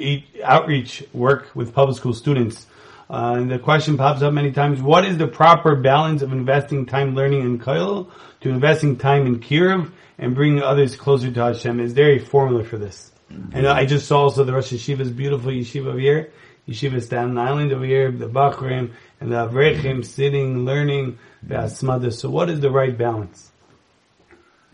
outreach 0.44 1.02
work 1.14 1.48
with 1.54 1.74
public 1.74 1.96
school 1.96 2.12
students. 2.12 2.66
Uh, 3.10 3.36
and 3.38 3.50
the 3.50 3.58
question 3.58 3.96
pops 3.96 4.20
up 4.20 4.34
many 4.34 4.52
times, 4.52 4.82
what 4.82 5.06
is 5.06 5.16
the 5.16 5.26
proper 5.26 5.74
balance 5.74 6.20
of 6.20 6.30
investing 6.30 6.84
time 6.84 7.14
learning 7.14 7.40
in 7.40 7.58
Koil 7.58 8.10
to 8.42 8.50
investing 8.50 8.98
time 8.98 9.26
in 9.26 9.40
Kiruv 9.40 9.90
and 10.18 10.34
bringing 10.34 10.62
others 10.62 10.94
closer 10.94 11.30
to 11.30 11.40
Hashem? 11.40 11.80
Is 11.80 11.94
there 11.94 12.10
a 12.10 12.18
formula 12.18 12.64
for 12.64 12.76
this? 12.76 13.10
And 13.52 13.66
I 13.66 13.86
just 13.86 14.06
saw 14.06 14.24
also 14.24 14.44
the 14.44 14.52
Rosh 14.52 14.72
Yeshiva's 14.72 15.10
beautiful 15.10 15.50
yeshiva 15.50 15.86
over 15.86 15.98
here. 15.98 16.30
Yeshiva 16.68 17.02
Staten 17.02 17.38
Island 17.38 17.72
over 17.72 17.84
here, 17.84 18.10
the 18.10 18.28
Bachrim 18.28 18.92
and 19.20 19.32
the 19.32 19.36
Avrechim 19.36 20.04
sitting, 20.04 20.66
learning, 20.66 21.18
the 21.42 21.54
Asmada. 21.54 22.12
So 22.12 22.28
what 22.28 22.50
is 22.50 22.60
the 22.60 22.70
right 22.70 22.96
balance? 22.96 23.47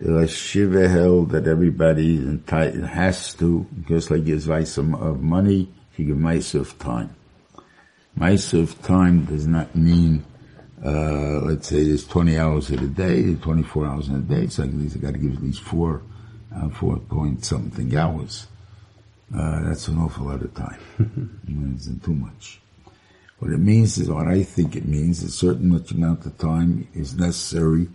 The 0.04 0.10
Yeshiva 0.10 0.90
held 0.90 1.30
that 1.30 1.46
everybody 1.46 2.18
entitled, 2.18 2.84
has 2.84 3.32
to, 3.36 3.66
just 3.88 4.10
like 4.10 4.26
gives 4.26 4.44
advice 4.44 4.76
of 4.76 5.22
money, 5.22 5.72
he 5.92 6.04
gives 6.04 6.18
mice 6.18 6.54
of 6.54 6.78
time. 6.78 7.16
Mice 8.14 8.52
of 8.52 8.82
time 8.82 9.24
does 9.24 9.46
not 9.46 9.74
mean 9.74 10.22
uh, 10.84 11.40
let's 11.44 11.68
say 11.68 11.84
there's 11.84 12.06
20 12.06 12.36
hours 12.36 12.68
in 12.68 12.80
a 12.80 12.86
day, 12.86 13.34
24 13.34 13.86
hours 13.86 14.08
in 14.10 14.16
a 14.16 14.18
day, 14.18 14.46
so 14.48 14.64
at 14.64 14.74
least 14.74 14.94
I 14.94 14.98
got 14.98 15.14
to 15.14 15.18
give 15.18 15.36
at 15.36 15.42
least 15.42 15.62
four, 15.62 16.02
uh, 16.54 16.68
four 16.68 16.98
point 16.98 17.42
something 17.42 17.96
hours. 17.96 18.46
Uh, 19.34 19.62
that's 19.62 19.88
an 19.88 19.96
awful 19.96 20.26
lot 20.26 20.42
of 20.42 20.52
time. 20.52 20.80
it 20.98 21.76
isn't 21.80 22.04
too 22.04 22.12
much. 22.12 22.60
What 23.38 23.52
it 23.52 23.58
means 23.58 23.96
is, 23.96 24.10
what 24.10 24.28
I 24.28 24.42
think 24.42 24.76
it 24.76 24.84
means, 24.84 25.22
a 25.22 25.30
certain 25.30 25.70
much 25.70 25.92
amount 25.92 26.26
of 26.26 26.36
time 26.36 26.88
is 26.92 27.14
necessary 27.14 27.88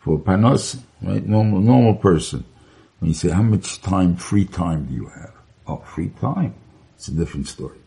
for 0.00 0.18
panos, 0.18 0.80
right? 1.02 1.24
Normal, 1.26 1.60
normal 1.60 1.94
person. 1.94 2.44
When 2.98 3.08
you 3.08 3.14
say, 3.14 3.30
how 3.30 3.42
much 3.42 3.80
time, 3.80 4.16
free 4.16 4.44
time 4.44 4.86
do 4.86 4.94
you 4.94 5.06
have? 5.06 5.32
Oh, 5.66 5.78
free 5.78 6.10
time. 6.20 6.54
It's 6.96 7.08
a 7.08 7.12
different 7.12 7.48
story. 7.48 7.78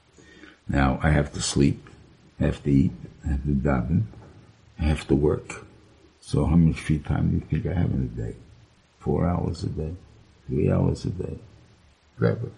Now, 0.67 1.00
I 1.03 1.10
have 1.10 1.34
to 1.34 1.41
sleep, 1.41 1.88
I 2.39 2.46
have 2.46 2.63
to 2.63 2.72
eat, 2.72 2.91
I 3.25 3.32
have 3.32 3.43
to 3.43 3.50
daven, 3.50 4.03
I 4.79 4.84
have 4.84 5.05
to 5.08 5.15
work. 5.15 5.65
So 6.22 6.46
how 6.46 6.55
much 6.55 6.79
free 6.79 7.00
time 7.00 7.29
do 7.29 7.36
you 7.36 7.41
think 7.41 7.65
I 7.65 7.79
have 7.79 7.91
in 7.91 8.03
a 8.03 8.22
day? 8.22 8.36
Four 9.00 9.27
hours 9.27 9.63
a 9.63 9.70
day, 9.70 9.93
three 10.48 10.72
hours 10.72 11.03
a 11.05 11.10
day, 11.10 11.38
whatever. 12.17 12.50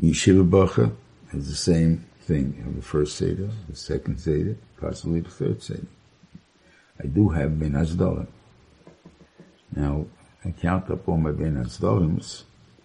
Yeshiva 0.00 0.48
Bacha 0.48 0.92
has 1.32 1.48
the 1.48 1.56
same 1.56 2.04
thing. 2.20 2.54
You 2.58 2.64
have 2.64 2.76
the 2.76 2.82
first 2.82 3.16
Seder, 3.16 3.48
the 3.68 3.76
second 3.76 4.18
Seder, 4.18 4.56
possibly 4.78 5.20
the 5.20 5.30
third 5.30 5.62
Seder. 5.62 5.86
I 7.02 7.06
do 7.06 7.28
have 7.30 7.58
Ben 7.58 7.72
Azdalim. 7.72 8.26
Now, 9.74 10.06
I 10.44 10.50
count 10.50 10.90
up 10.90 11.08
all 11.08 11.16
my 11.16 11.32
Ben 11.32 11.56
Azdalims, 11.56 12.44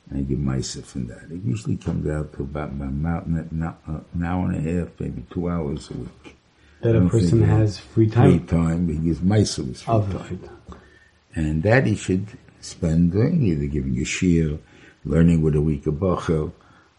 and 0.10 0.20
I 0.20 0.22
give 0.24 0.40
myself 0.40 0.86
from 0.86 1.08
that. 1.08 1.32
It 1.32 1.44
usually 1.44 1.78
comes 1.78 2.10
out 2.10 2.34
to 2.34 2.44
about, 2.44 2.72
about 2.72 3.24
uh, 3.24 4.00
an 4.14 4.24
hour 4.24 4.50
and 4.50 4.68
a 4.68 4.72
half, 4.72 5.00
maybe 5.00 5.26
two 5.30 5.50
hours 5.50 5.92
a 5.92 5.94
week 5.94 6.36
that 6.82 6.96
a 6.96 7.10
person 7.10 7.44
has 7.44 7.78
free 7.78 8.10
time. 8.10 8.40
Free 8.40 8.48
time, 8.48 8.88
he 8.88 8.96
gives 8.96 9.20
Maisus 9.20 9.78
free 9.84 10.38
time. 10.38 10.50
And 11.36 11.64
that 11.64 11.86
he 11.86 11.96
should 11.96 12.28
spend 12.62 13.12
doing, 13.12 13.44
either 13.44 13.66
giving 13.66 13.98
a 14.00 14.06
shir, 14.06 14.58
learning 15.06 15.42
with 15.42 15.56
a 15.56 15.62
week 15.62 15.86
of 15.88 15.96
Bachel, 15.96 16.52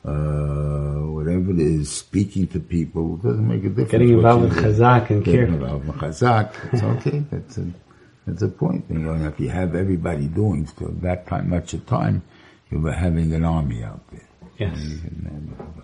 uh, 0.04 1.02
whatever 1.12 1.50
it 1.50 1.61
is, 1.61 1.90
speaking 1.92 2.47
to 2.49 2.61
people, 2.61 3.16
doesn't 3.16 3.47
make 3.47 3.64
a 3.64 3.69
difference. 3.69 3.90
Getting 3.90 4.11
involved 4.11 4.42
with 4.45 4.64
Chazak 4.64 5.11
and 5.11 5.25
Getting 5.25 5.54
involved 5.54 5.87
with 5.87 5.97
Chazak, 5.97 6.54
it's 6.73 6.83
okay. 6.83 7.19
That's 7.30 7.59
a, 7.59 7.66
that's 8.26 8.42
a 8.42 8.49
point. 8.49 8.87
You 8.88 8.99
know, 8.99 9.14
if 9.26 9.38
you 9.38 9.49
have 9.50 9.75
everybody 9.75 10.26
doing 10.26 10.66
for 10.66 10.88
that 11.02 11.26
time, 11.26 11.50
much 11.50 11.75
of 11.75 11.85
time, 11.87 12.23
you're 12.71 12.92
having 12.92 13.33
an 13.35 13.45
army 13.45 13.83
out 13.83 14.00
there. 14.11 14.26
Yes. 14.59 14.78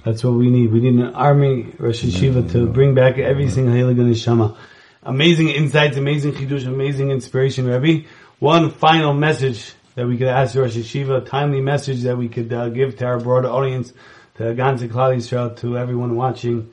That's 0.05 0.23
what 0.23 0.35
we 0.35 0.51
need. 0.51 0.71
We 0.71 0.81
need 0.81 1.01
an 1.01 1.15
army, 1.15 1.75
Rosh 1.79 2.05
Yeshiva, 2.05 2.51
to 2.53 2.67
bring 2.67 2.95
back 2.95 3.19
every 3.19 3.49
single 3.49 3.75
Heilig 3.75 3.97
Neshama. 3.97 4.57
Amazing 5.03 5.49
insights, 5.49 5.97
amazing 5.97 6.33
chidush, 6.33 6.67
amazing 6.67 7.11
inspiration, 7.11 7.67
Rabbi. 7.69 8.03
One 8.39 8.71
final 8.71 9.15
message 9.15 9.73
that 9.97 10.07
we 10.07 10.17
could 10.17 10.29
ask 10.29 10.55
Rosh 10.55 10.77
Yeshiva, 10.77 11.23
a 11.23 11.25
timely 11.25 11.61
message 11.61 12.03
that 12.03 12.17
we 12.17 12.29
could 12.29 12.53
uh, 12.53 12.69
give 12.69 12.99
to 12.99 13.07
our 13.07 13.19
broader 13.19 13.49
audience, 13.49 13.93
to 14.37 14.45
Ganze 14.55 14.89
Klal 14.89 15.17
Yisrael, 15.17 15.57
to 15.59 15.77
everyone 15.77 16.17
watching. 16.17 16.73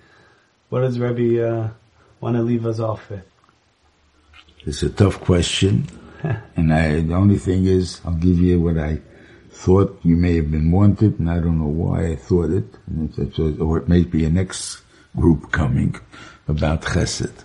What 0.70 0.82
does 0.82 1.00
Rabbi 1.00 1.40
uh, 1.40 1.70
want 2.20 2.36
to 2.36 2.42
leave 2.42 2.66
us 2.66 2.80
off 2.80 3.10
with? 3.10 3.24
It's 4.66 4.84
a 4.84 4.90
tough 4.90 5.22
question, 5.22 5.88
and 6.56 6.74
I, 6.74 7.02
the 7.02 7.16
only 7.16 7.38
thing 7.38 7.66
is, 7.66 8.02
I'll 8.06 8.14
give 8.14 8.40
you 8.40 8.60
what 8.60 8.78
I 8.78 9.00
thought 9.52 10.00
you 10.04 10.18
may 10.18 10.36
have 10.36 10.52
been 10.52 10.72
wanted, 10.72 11.20
and 11.20 11.30
I 11.30 11.40
don't 11.40 11.60
know 11.60 11.68
why 11.68 12.08
I 12.08 12.16
thought 12.18 12.52
it, 12.52 12.66
or 13.60 13.78
it 13.78 13.88
may 13.88 14.04
be 14.04 14.26
a 14.26 14.30
next 14.30 14.82
group 15.16 15.52
coming 15.52 15.96
about 16.48 16.82
Chesed. 16.82 17.44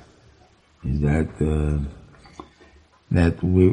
Is 0.85 1.01
that 1.03 1.29
uh, 1.41 1.85
that 3.11 3.43
we, 3.43 3.71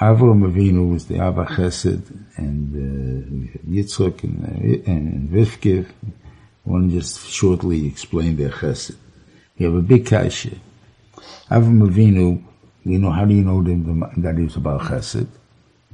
Avraham 0.00 0.50
Avinu 0.50 0.92
was 0.92 1.06
the 1.06 1.18
Abba 1.18 1.46
Chesed, 1.46 2.14
and 2.36 2.74
uh, 2.74 3.58
Yitzchak 3.68 4.24
and, 4.24 4.44
uh, 4.44 4.90
and, 4.90 5.12
and 5.12 5.30
Rivka. 5.30 5.86
One 6.64 6.90
just 6.90 7.28
shortly 7.28 7.86
explain 7.86 8.36
their 8.36 8.50
Chesed. 8.50 8.96
You 9.56 9.66
have 9.66 9.76
a 9.76 9.82
big 9.82 10.06
kasha. 10.06 10.50
Avraham 11.50 11.88
Avinu, 11.88 12.42
you 12.84 12.98
know, 12.98 13.10
how 13.10 13.24
do 13.24 13.34
you 13.34 13.42
know 13.42 13.62
that 13.62 14.34
he 14.36 14.44
was 14.44 14.56
about 14.56 14.82
Chesed? 14.82 15.28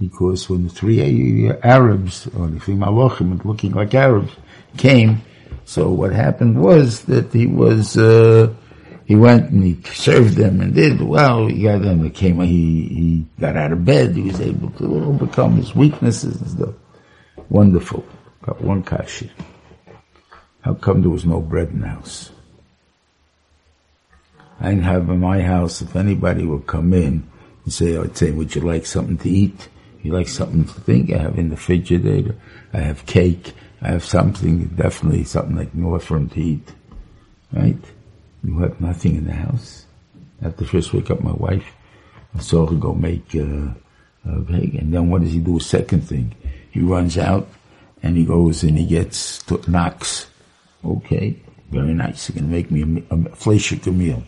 because 0.03 0.49
when 0.49 0.65
the 0.65 0.71
three 0.71 1.51
Arabs, 1.63 2.27
or 2.37 2.49
the 2.49 2.59
three 2.59 2.75
Malachim, 2.75 3.45
looking 3.45 3.73
like 3.73 3.95
Arabs, 3.95 4.33
came, 4.77 5.23
so 5.65 5.91
what 5.91 6.13
happened 6.13 6.61
was 6.61 7.03
that 7.03 7.33
he 7.33 7.47
was, 7.47 7.97
uh, 7.97 8.53
he 9.05 9.17
went 9.17 9.51
and 9.51 9.65
he 9.65 9.81
served 9.93 10.37
them 10.37 10.61
and 10.61 10.75
did 10.75 11.01
well. 11.01 11.47
He 11.47 11.63
got 11.63 11.83
them. 11.83 12.05
It 12.05 12.15
came. 12.15 12.41
He 12.41 12.87
he 12.89 13.27
got 13.41 13.57
out 13.57 13.73
of 13.73 13.85
bed. 13.85 14.15
He 14.15 14.23
was 14.23 14.41
able 14.41 14.71
to 14.71 15.05
overcome 15.05 15.57
his 15.57 15.75
weaknesses 15.75 16.41
and 16.41 16.51
stuff. 16.51 16.75
Wonderful. 17.49 18.05
Got 18.43 18.61
one 18.61 18.83
kashi. 18.83 19.31
How 20.63 20.75
come 20.75 21.03
there 21.03 21.11
was 21.11 21.27
no 21.27 21.41
bread 21.41 21.69
in 21.69 21.81
the 21.81 21.89
house? 21.89 22.31
I 24.61 24.71
didn't 24.71 24.85
have 24.85 25.09
in 25.11 25.19
my 25.21 25.43
house. 25.43 25.83
If 25.83 25.97
anybody 25.97 26.45
would 26.45 26.67
come 26.67 26.93
in 26.93 27.29
and 27.65 27.73
say, 27.73 27.97
"I'd 27.97 28.17
say, 28.17 28.31
would 28.31 28.55
you 28.55 28.63
like 28.63 28.87
something 28.87 29.19
to 29.19 29.29
eat?" 29.29 29.69
you 30.03 30.13
like 30.13 30.29
something 30.29 30.65
to 30.65 30.81
think, 30.81 31.13
I 31.13 31.19
have 31.19 31.39
in 31.39 31.49
the 31.49 31.57
refrigerator, 31.57 32.35
I 32.73 32.79
have 32.79 33.07
cake, 33.07 33.55
I 33.81 33.89
have 33.89 34.05
something, 34.05 34.67
definitely 34.69 35.25
something 35.25 35.59
I 35.59 35.67
can 35.67 35.85
offer 35.85 36.17
him 36.17 36.29
to 36.31 36.41
eat. 36.41 36.69
Right? 37.53 37.79
You 38.45 38.59
have 38.61 38.81
nothing 38.81 39.17
in 39.17 39.27
the 39.27 39.33
house. 39.33 39.87
To 40.43 40.65
first 40.65 40.93
wake 40.93 41.11
up 41.11 41.21
my 41.21 41.33
wife. 41.33 41.65
I 42.35 42.41
saw 42.41 42.67
her 42.67 42.75
go 42.75 42.95
make 42.95 43.35
uh, 43.35 43.69
a 44.29 44.45
cake. 44.49 44.75
And 44.75 44.93
then 44.93 45.09
what 45.09 45.23
does 45.23 45.33
he 45.33 45.39
do? 45.39 45.61
Second 45.61 46.09
thing, 46.09 46.35
he 46.71 46.81
runs 46.81 47.17
out 47.17 47.49
and 48.03 48.17
he 48.17 48.25
goes 48.25 48.65
and 48.65 48.77
he 48.77 48.87
gets, 48.87 49.43
to, 49.45 49.63
knocks. 49.71 50.27
Okay, 50.85 51.37
very 51.71 51.95
nice. 51.95 52.29
You're 52.31 52.43
to 52.43 52.49
make 52.49 52.71
me 52.71 53.05
a, 53.11 53.15
a, 53.15 53.19
a 53.19 53.93
meal. 53.93 54.23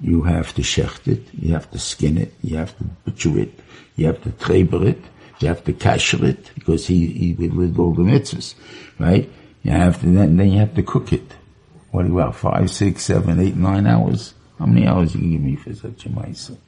You 0.00 0.22
have 0.22 0.54
to 0.54 0.62
shecht 0.62 1.08
it, 1.08 1.22
you 1.32 1.52
have 1.52 1.70
to 1.70 1.78
skin 1.78 2.18
it, 2.18 2.34
you 2.42 2.56
have 2.56 2.76
to 2.78 2.84
butcher 2.84 3.38
it, 3.38 3.60
you 3.96 4.06
have 4.06 4.22
to 4.22 4.30
treber 4.30 4.86
it, 4.86 5.02
you 5.40 5.48
have 5.48 5.64
to 5.64 5.72
kasher 5.72 6.22
it, 6.22 6.50
because 6.54 6.86
he, 6.86 7.06
he 7.06 7.34
lived 7.34 7.78
all 7.78 7.94
the 7.94 8.02
mitzvahs, 8.02 8.54
right? 8.98 9.30
You 9.62 9.70
have 9.70 10.00
to, 10.00 10.06
then, 10.06 10.36
then 10.36 10.52
you 10.52 10.58
have 10.58 10.74
to 10.74 10.82
cook 10.82 11.14
it. 11.14 11.32
What 11.96 12.04
have, 12.08 12.36
five, 12.36 12.70
six, 12.70 13.04
seven, 13.04 13.40
eight, 13.40 13.56
nine 13.56 13.86
hours? 13.86 14.34
How 14.58 14.66
many 14.66 14.86
hours 14.86 15.14
you 15.14 15.20
can 15.20 15.30
give 15.32 15.40
me 15.40 15.56
for 15.56 15.74
such 15.74 16.04
a 16.04 16.10
mitzvah? 16.10 16.58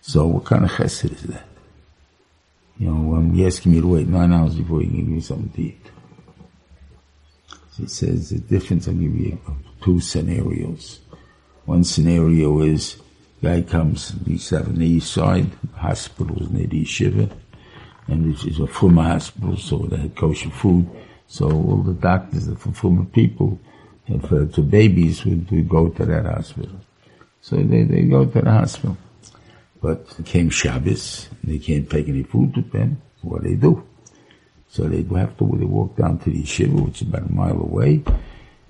So 0.00 0.26
what 0.26 0.46
kind 0.46 0.64
of 0.64 0.70
chesed 0.70 1.12
is 1.12 1.22
that? 1.24 1.44
You 2.78 2.86
know, 2.86 3.14
um, 3.14 3.34
you're 3.34 3.48
asking 3.48 3.72
me 3.72 3.82
to 3.82 3.86
wait 3.86 4.08
nine 4.08 4.32
hours 4.32 4.54
before 4.54 4.80
you 4.80 4.88
give 4.88 5.06
me 5.06 5.20
something 5.20 5.50
to 5.50 5.62
eat. 5.62 5.86
So 7.72 7.82
it 7.82 7.90
says 7.90 8.30
the 8.30 8.38
difference, 8.38 8.88
I'll 8.88 8.94
give 8.94 9.14
you 9.14 9.38
two 9.82 10.00
scenarios. 10.00 11.00
One 11.66 11.84
scenario 11.84 12.62
is 12.62 12.96
guy 13.42 13.60
comes, 13.60 14.14
he's 14.26 14.50
on 14.54 14.76
the 14.76 14.86
east 14.86 15.12
side, 15.12 15.50
hospitals 15.76 16.48
near 16.48 16.68
the 16.68 16.84
yeshiva, 16.84 17.30
and 18.06 18.32
this 18.32 18.46
is 18.46 18.60
a 18.60 18.66
former 18.66 19.02
hospital, 19.02 19.58
so 19.58 19.76
they 19.76 19.98
had 19.98 20.16
kosher 20.16 20.48
food. 20.48 20.88
So 21.26 21.50
all 21.50 21.82
the 21.82 21.92
doctors, 21.92 22.46
the 22.46 22.56
former 22.56 23.04
people, 23.04 23.60
and 24.06 24.26
for, 24.28 24.46
to 24.46 24.62
babies 24.62 25.24
we, 25.24 25.34
would 25.34 25.68
go 25.68 25.88
to 25.88 26.04
that 26.04 26.26
hospital. 26.26 26.78
So 27.40 27.56
they, 27.56 27.82
they 27.82 28.02
go 28.02 28.24
to 28.24 28.40
the 28.40 28.50
hospital. 28.50 28.96
But 29.80 30.24
came 30.24 30.48
Shabbos, 30.50 31.28
they 31.42 31.58
can't 31.58 31.88
take 31.88 32.08
any 32.08 32.22
food 32.22 32.54
to 32.54 32.62
them. 32.62 33.02
What 33.20 33.42
do 33.42 33.50
they 33.50 33.56
do? 33.56 33.86
So 34.68 34.88
they 34.88 35.02
have 35.16 35.36
to, 35.38 35.56
they 35.58 35.66
walk 35.66 35.96
down 35.96 36.18
to 36.20 36.30
the 36.30 36.42
yeshiva, 36.42 36.84
which 36.84 37.02
is 37.02 37.08
about 37.08 37.30
a 37.30 37.32
mile 37.32 37.60
away, 37.60 38.02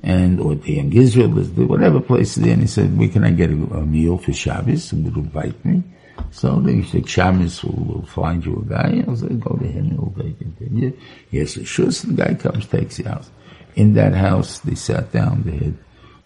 and 0.02 0.38
or 0.38 0.54
the 0.54 0.74
young 0.74 0.92
Israel, 0.92 1.30
whatever 1.30 2.00
place 2.00 2.34
there, 2.34 2.52
and 2.52 2.62
he 2.62 2.66
said, 2.66 2.96
"Where 2.98 3.08
can 3.08 3.24
I 3.24 3.30
get 3.30 3.50
a, 3.50 3.54
a 3.54 3.86
meal 3.86 4.18
for 4.18 4.32
Shabbos?" 4.32 4.92
And 4.92 5.04
would 5.04 5.16
invite 5.16 5.64
me. 5.64 5.82
So 6.30 6.60
they 6.60 6.82
said, 6.82 7.08
"Shabbos 7.08 7.64
will, 7.64 7.84
will 7.84 8.06
find 8.06 8.44
you 8.44 8.62
a 8.66 8.68
guy." 8.68 9.02
I 9.08 9.14
said, 9.14 9.40
"Go 9.40 9.56
to 9.56 9.64
him; 9.66 9.92
he'll 9.92 10.12
take 10.18 10.36
it." 10.40 10.98
Yes, 11.30 11.54
the 11.54 11.62
shus. 11.62 12.02
The 12.04 12.12
guy 12.12 12.34
comes, 12.34 12.66
takes 12.66 12.98
the 12.98 13.08
house. 13.08 13.30
In 13.74 13.94
that 13.94 14.14
house, 14.14 14.60
they 14.60 14.74
sat 14.74 15.12
down. 15.12 15.42
They 15.42 15.56
had 15.56 15.78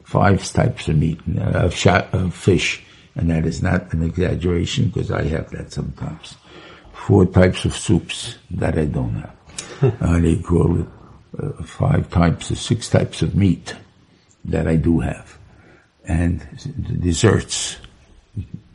five 0.04 0.44
types 0.52 0.88
of 0.88 0.96
meat, 0.96 1.20
uh, 1.36 1.66
of, 1.66 1.74
shot, 1.74 2.12
of 2.14 2.34
fish, 2.34 2.82
and 3.14 3.30
that 3.30 3.46
is 3.46 3.62
not 3.62 3.92
an 3.92 4.02
exaggeration 4.02 4.88
because 4.88 5.10
I 5.10 5.24
have 5.24 5.50
that 5.50 5.72
sometimes. 5.72 6.36
Four 6.92 7.26
types 7.26 7.64
of 7.64 7.74
soups 7.74 8.38
that 8.50 8.78
I 8.78 8.84
don't 8.86 9.14
have. 9.14 9.36
uh, 10.02 10.18
they 10.20 10.36
call 10.36 10.80
it 10.80 10.86
uh, 11.38 11.62
five 11.62 12.10
types 12.10 12.50
or 12.50 12.56
six 12.56 12.88
types 12.88 13.22
of 13.22 13.34
meat 13.34 13.74
that 14.44 14.66
I 14.66 14.76
do 14.76 15.00
have. 15.00 15.38
And 16.04 16.40
the 16.64 16.94
desserts, 16.94 17.76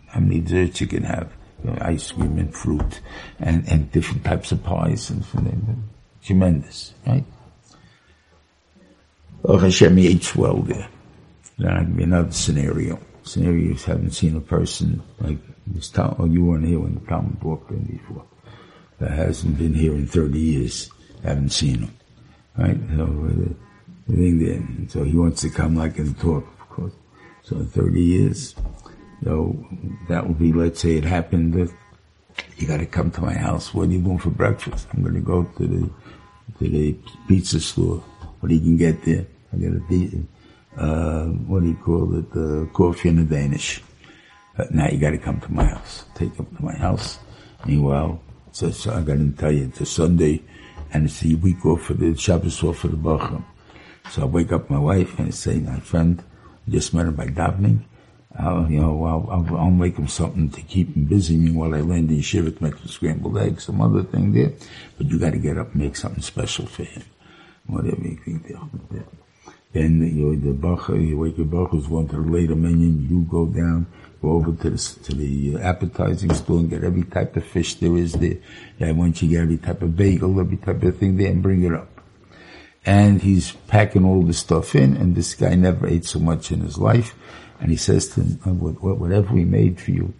how 0.07 0.19
many 0.19 0.39
desserts 0.39 0.81
you 0.81 0.87
can 0.87 1.03
have? 1.03 1.31
You 1.63 1.71
know, 1.71 1.77
ice 1.81 2.11
cream 2.11 2.37
and 2.37 2.53
fruit 2.53 2.99
and, 3.39 3.67
and 3.67 3.91
different 3.91 4.23
types 4.23 4.51
of 4.51 4.63
pies 4.63 5.09
and, 5.09 5.25
and 5.33 5.89
tremendous, 6.21 6.93
right? 7.07 7.23
Oh, 9.45 9.57
Hashem 9.57 9.99
eats 9.99 10.35
well 10.35 10.57
there. 10.57 10.87
Then 11.57 11.73
I'll 11.73 11.85
give 11.85 11.97
you 11.97 12.03
another 12.03 12.31
scenario. 12.31 12.99
Scenarios 13.23 13.83
haven't 13.83 14.11
seen 14.11 14.37
a 14.37 14.41
person 14.41 15.01
like 15.19 15.37
this 15.67 15.89
town, 15.89 16.29
you 16.31 16.45
weren't 16.45 16.65
here 16.65 16.79
when 16.79 16.95
the 16.95 16.99
Talmud 17.01 17.41
walked 17.41 17.71
in 17.71 17.83
before. 17.83 18.25
That 18.99 19.11
hasn't 19.11 19.57
been 19.57 19.73
here 19.73 19.93
in 19.93 20.07
30 20.07 20.39
years. 20.39 20.89
Haven't 21.23 21.49
seen 21.49 21.79
him. 21.79 21.93
Right? 22.57 22.77
So, 22.95 23.03
uh, 23.03 23.53
the 24.07 24.15
thing 24.15 24.39
there. 24.39 24.89
So 24.89 25.03
he 25.03 25.15
wants 25.17 25.41
to 25.41 25.49
come 25.49 25.75
like 25.75 25.97
and 25.97 26.17
talk, 26.19 26.45
of 26.61 26.69
course. 26.69 26.93
So 27.43 27.57
in 27.57 27.67
30 27.67 28.01
years, 28.01 28.55
so 29.23 29.65
that 30.09 30.25
will 30.27 30.33
be, 30.33 30.51
let's 30.51 30.81
say 30.81 30.95
it 30.95 31.05
happened 31.05 31.53
that 31.53 31.73
you 32.57 32.67
gotta 32.67 32.85
come 32.85 33.11
to 33.11 33.21
my 33.21 33.33
house. 33.33 33.73
What 33.73 33.87
are 33.87 33.91
you 33.91 33.99
doing 33.99 34.19
for 34.19 34.29
breakfast? 34.29 34.87
I'm 34.93 35.03
gonna 35.03 35.21
go 35.21 35.43
to 35.43 35.67
the, 35.67 35.89
to 36.59 36.69
the 36.69 36.97
pizza 37.27 37.59
store. 37.59 38.03
What 38.39 38.49
do 38.49 38.55
you 38.55 38.61
can 38.61 38.77
get 38.77 39.03
there? 39.03 39.25
I 39.53 39.57
got 39.57 39.73
a, 39.91 40.81
uh, 40.81 41.25
what 41.47 41.61
do 41.61 41.69
you 41.69 41.75
call 41.75 42.17
it? 42.17 42.31
The 42.31 42.67
coffee 42.73 43.09
and 43.09 43.19
the 43.19 43.35
Danish. 43.35 43.83
Now 44.71 44.89
you 44.89 44.97
gotta 44.97 45.17
come 45.17 45.39
to 45.41 45.51
my 45.51 45.65
house. 45.65 46.05
Take 46.15 46.35
him 46.35 46.47
to 46.57 46.63
my 46.63 46.75
house. 46.75 47.19
Meanwhile, 47.65 48.21
so, 48.51 48.71
so 48.71 48.93
I 48.93 49.01
gotta 49.01 49.29
tell 49.37 49.51
you, 49.51 49.65
it's 49.65 49.81
a 49.81 49.85
Sunday 49.85 50.41
and 50.91 51.05
it's 51.05 51.19
the 51.19 51.35
week 51.35 51.65
off 51.65 51.83
for 51.83 51.93
the 51.93 52.15
Shabbos 52.15 52.63
off 52.63 52.79
for 52.79 52.87
the 52.87 52.97
Bachram. 52.97 53.43
So 54.09 54.23
I 54.23 54.25
wake 54.25 54.51
up 54.51 54.69
my 54.69 54.79
wife 54.79 55.17
and 55.19 55.33
say, 55.33 55.59
my 55.59 55.79
friend, 55.79 56.23
just 56.69 56.93
met 56.93 57.07
him 57.07 57.15
by 57.15 57.27
davening. 57.27 57.79
I'll, 58.37 58.69
you 58.69 58.79
know, 58.81 59.03
I'll, 59.05 59.27
I'll, 59.29 59.57
I'll, 59.57 59.71
make 59.71 59.95
him 59.95 60.07
something 60.07 60.49
to 60.49 60.61
keep 60.61 60.95
him 60.95 61.05
busy 61.05 61.37
Meanwhile, 61.37 61.75
I 61.75 61.81
land 61.81 62.09
in 62.09 62.21
Shiva 62.21 62.49
to 62.49 62.63
make 62.63 62.75
some 62.77 62.87
scrambled 62.87 63.37
eggs, 63.37 63.65
some 63.65 63.79
other 63.79 64.01
thing 64.01 64.33
there. 64.33 64.51
But 64.97 65.07
you 65.07 65.19
got 65.19 65.31
to 65.31 65.37
get 65.37 65.59
up 65.59 65.73
and 65.73 65.83
make 65.83 65.95
something 65.95 66.23
special 66.23 66.65
for 66.65 66.83
him. 66.83 67.03
Whatever 67.67 68.01
you 68.01 68.19
think 68.25 68.47
there. 68.47 69.03
Then 69.73 69.99
the 69.99 70.53
bacher, 70.53 71.05
you 71.05 71.17
wake 71.17 71.37
your 71.37 71.47
bacher's 71.47 71.87
going 71.87 72.07
to 72.09 72.17
the 72.17 72.21
later 72.21 72.55
menu, 72.55 72.87
you 72.87 73.23
go 73.23 73.47
down, 73.47 73.87
go 74.21 74.31
over 74.31 74.51
to 74.51 74.69
the, 74.69 74.77
to 74.77 75.15
the 75.15 75.55
uh, 75.55 75.59
appetizing 75.59 76.33
store 76.33 76.59
and 76.59 76.69
get 76.69 76.83
every 76.83 77.03
type 77.03 77.35
of 77.35 77.43
fish 77.43 77.73
there 77.75 77.97
is 77.97 78.13
there. 78.13 78.37
And 78.79 78.97
once 78.97 79.21
you 79.21 79.29
get 79.29 79.41
every 79.41 79.57
type 79.57 79.81
of 79.81 79.95
bagel, 79.95 80.39
every 80.39 80.57
type 80.57 80.83
of 80.83 80.97
thing 80.97 81.17
there 81.17 81.31
and 81.31 81.41
bring 81.41 81.63
it 81.63 81.73
up 81.73 81.89
and 82.85 83.21
he's 83.21 83.51
packing 83.67 84.05
all 84.05 84.23
the 84.23 84.33
stuff 84.33 84.75
in, 84.75 84.97
and 84.97 85.15
this 85.15 85.35
guy 85.35 85.55
never 85.55 85.87
ate 85.87 86.05
so 86.05 86.19
much 86.19 86.51
in 86.51 86.61
his 86.61 86.77
life, 86.77 87.15
and 87.59 87.71
he 87.71 87.77
says 87.77 88.09
to 88.09 88.21
him, 88.21 88.39
uh, 88.45 88.49
whatever 88.51 89.33
we 89.33 89.45
made 89.45 89.79
for 89.79 89.91
you 89.91 90.13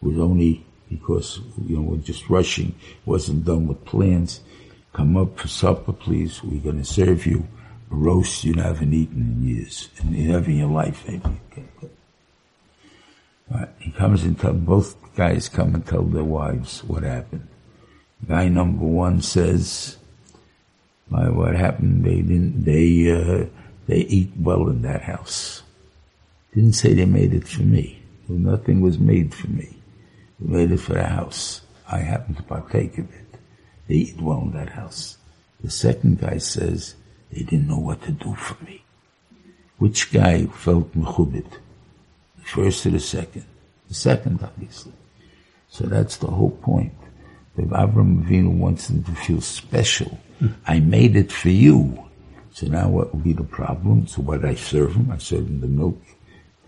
was 0.00 0.18
only 0.18 0.66
because, 0.90 1.40
you 1.64 1.76
know, 1.76 1.82
we're 1.82 1.96
just 1.96 2.28
rushing, 2.28 2.74
wasn't 3.06 3.44
done 3.44 3.66
with 3.66 3.84
plans. 3.84 4.40
Come 4.92 5.16
up 5.16 5.38
for 5.38 5.48
supper, 5.48 5.92
please. 5.92 6.42
We're 6.44 6.60
going 6.60 6.78
to 6.78 6.84
serve 6.84 7.26
you 7.26 7.48
roast 7.88 8.44
you 8.44 8.54
haven't 8.54 8.92
eaten 8.92 9.38
in 9.42 9.48
years, 9.48 9.88
and 9.98 10.14
you 10.14 10.32
never 10.32 10.50
in 10.50 10.58
your 10.58 10.68
life, 10.68 11.04
maybe. 11.06 11.22
Okay, 11.52 11.64
right. 13.50 13.68
He 13.78 13.90
comes 13.92 14.24
and 14.24 14.38
tell, 14.38 14.52
both 14.52 14.96
guys 15.14 15.48
come 15.48 15.74
and 15.74 15.86
tell 15.86 16.02
their 16.02 16.24
wives 16.24 16.82
what 16.84 17.02
happened. 17.02 17.46
Guy 18.26 18.48
number 18.48 18.84
one 18.84 19.20
says, 19.20 19.96
my, 21.10 21.28
what 21.28 21.54
happened, 21.54 22.04
they 22.04 22.22
didn't, 22.22 22.64
they, 22.64 23.10
uh, 23.10 23.46
they 23.86 23.98
eat 23.98 24.32
well 24.38 24.68
in 24.68 24.82
that 24.82 25.02
house. 25.02 25.62
Didn't 26.54 26.72
say 26.72 26.94
they 26.94 27.04
made 27.04 27.34
it 27.34 27.46
for 27.46 27.62
me. 27.62 28.02
Nothing 28.28 28.80
was 28.80 28.98
made 28.98 29.34
for 29.34 29.48
me. 29.48 29.76
They 30.40 30.56
made 30.56 30.72
it 30.72 30.78
for 30.80 30.94
the 30.94 31.04
house. 31.04 31.60
I 31.90 31.98
happened 31.98 32.38
to 32.38 32.42
partake 32.42 32.96
of 32.96 33.12
it. 33.12 33.38
They 33.86 33.94
eat 33.94 34.20
well 34.20 34.40
in 34.40 34.52
that 34.52 34.70
house. 34.70 35.18
The 35.62 35.70
second 35.70 36.20
guy 36.20 36.38
says 36.38 36.94
they 37.34 37.42
didn't 37.42 37.68
know 37.68 37.78
what 37.78 38.02
to 38.02 38.12
do 38.12 38.34
for 38.34 38.62
me. 38.64 38.82
Which 39.78 40.12
guy 40.12 40.46
felt 40.46 40.94
mechubit? 40.96 41.50
The 42.38 42.44
first 42.44 42.86
or 42.86 42.90
the 42.90 43.00
second? 43.00 43.44
The 43.88 43.94
second, 43.94 44.40
obviously. 44.42 44.92
So 45.68 45.86
that's 45.86 46.16
the 46.18 46.28
whole 46.28 46.52
point. 46.52 46.94
If 47.56 47.68
Avram 47.70 48.24
Avinu 48.24 48.56
wants 48.56 48.88
them 48.88 49.02
to 49.04 49.12
feel 49.12 49.40
special, 49.40 50.18
hmm. 50.38 50.48
I 50.66 50.80
made 50.80 51.16
it 51.16 51.32
for 51.32 51.50
you. 51.50 52.04
So 52.52 52.66
now 52.66 52.88
what 52.88 53.12
will 53.12 53.20
be 53.20 53.32
the 53.32 53.44
problem? 53.44 54.06
So 54.06 54.22
what 54.22 54.44
I 54.44 54.54
serve 54.54 54.94
them, 54.94 55.10
I 55.10 55.18
serve 55.18 55.46
them 55.46 55.60
the 55.60 55.66
milk 55.66 56.00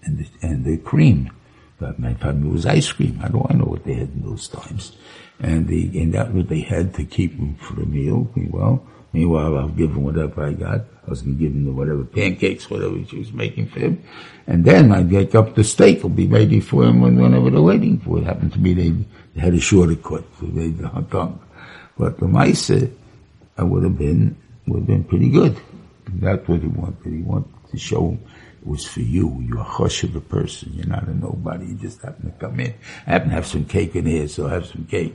and 0.02 0.18
the, 0.18 0.26
and 0.42 0.64
the 0.64 0.78
cream. 0.78 1.30
But 1.78 1.98
my 1.98 2.14
family 2.14 2.48
was 2.48 2.66
ice 2.66 2.90
cream. 2.90 3.16
How 3.16 3.28
do 3.28 3.46
I 3.48 3.54
know 3.54 3.66
what 3.66 3.84
they 3.84 3.94
had 3.94 4.08
in 4.08 4.22
those 4.24 4.48
times? 4.48 4.96
And 5.38 5.68
the, 5.68 6.00
and 6.00 6.14
that 6.14 6.32
what 6.32 6.48
they 6.48 6.60
had 6.60 6.94
to 6.94 7.04
keep 7.04 7.36
them 7.36 7.54
for 7.56 7.74
the 7.74 7.86
meal. 7.86 8.28
Well, 8.50 8.84
meanwhile, 9.16 9.56
I'll 9.56 9.68
give 9.68 9.94
them 9.94 10.04
whatever 10.04 10.44
I 10.44 10.52
got. 10.52 10.80
I 11.06 11.10
was 11.10 11.22
going 11.22 11.38
to 11.38 11.42
give 11.42 11.64
the 11.64 11.72
whatever 11.72 12.04
pancakes, 12.04 12.68
whatever 12.68 13.02
she 13.08 13.18
was 13.18 13.32
making 13.32 13.68
for 13.68 13.80
him. 13.80 14.04
And 14.46 14.64
then 14.64 14.92
I'd 14.92 15.10
make 15.10 15.34
up 15.34 15.54
the 15.54 15.64
steak. 15.64 16.02
Will 16.02 16.10
be 16.10 16.26
ready 16.26 16.60
for 16.60 16.84
him 16.84 17.00
whenever 17.00 17.50
they're 17.50 17.62
waiting 17.62 17.98
for 17.98 18.18
it. 18.18 18.24
Happened 18.24 18.52
to 18.52 18.58
be 18.58 18.74
they, 18.74 19.40
had 19.40 19.54
a 19.54 19.60
shorter 19.60 19.96
cut. 19.96 20.24
So 20.38 20.46
they 20.46 20.52
made 20.52 20.78
the 20.78 20.88
hot 20.88 21.10
dog. 21.10 21.40
But 21.98 22.18
the 22.20 22.28
mice, 22.28 22.70
uh, 22.70 22.86
I 23.56 23.62
would 23.62 23.84
have 23.84 23.98
been 23.98 24.36
would 24.66 24.80
have 24.80 24.86
been 24.86 25.04
pretty 25.04 25.30
good. 25.30 25.56
That's 26.08 26.46
what 26.46 26.60
he 26.60 26.68
wanted. 26.68 27.12
He 27.12 27.22
wanted 27.22 27.48
to 27.70 27.78
show 27.78 28.10
him 28.10 28.20
it 28.60 28.66
was 28.66 28.84
for 28.84 29.00
you. 29.00 29.42
You're 29.48 29.60
a 29.60 29.62
hush 29.62 30.02
of 30.04 30.14
a 30.16 30.20
person. 30.20 30.72
You're 30.74 30.86
not 30.86 31.08
a 31.08 31.14
nobody. 31.14 31.66
You 31.66 31.74
just 31.74 32.02
happen 32.02 32.30
to 32.30 32.38
come 32.38 32.60
in. 32.60 32.74
I 33.06 33.12
happen 33.12 33.28
to 33.30 33.34
have 33.34 33.46
some 33.46 33.64
cake 33.64 33.94
in 33.96 34.06
here, 34.06 34.28
so 34.28 34.48
I 34.48 34.54
have 34.54 34.66
some 34.66 34.84
cake. 34.84 35.14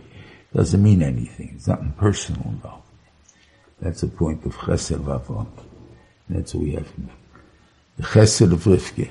Doesn't 0.54 0.82
mean 0.82 1.02
anything. 1.02 1.54
It's 1.56 1.68
nothing 1.68 1.94
personal 1.98 2.44
involved. 2.46 2.91
That's 3.82 4.02
the 4.02 4.08
point 4.08 4.46
of 4.46 4.56
chesed 4.56 5.00
vavon. 5.00 5.48
That's 6.30 6.54
what 6.54 6.64
we 6.64 6.74
have. 6.74 6.88
The 7.98 8.04
chesed 8.04 8.54
of 8.54 8.64
Rivke. 8.64 9.10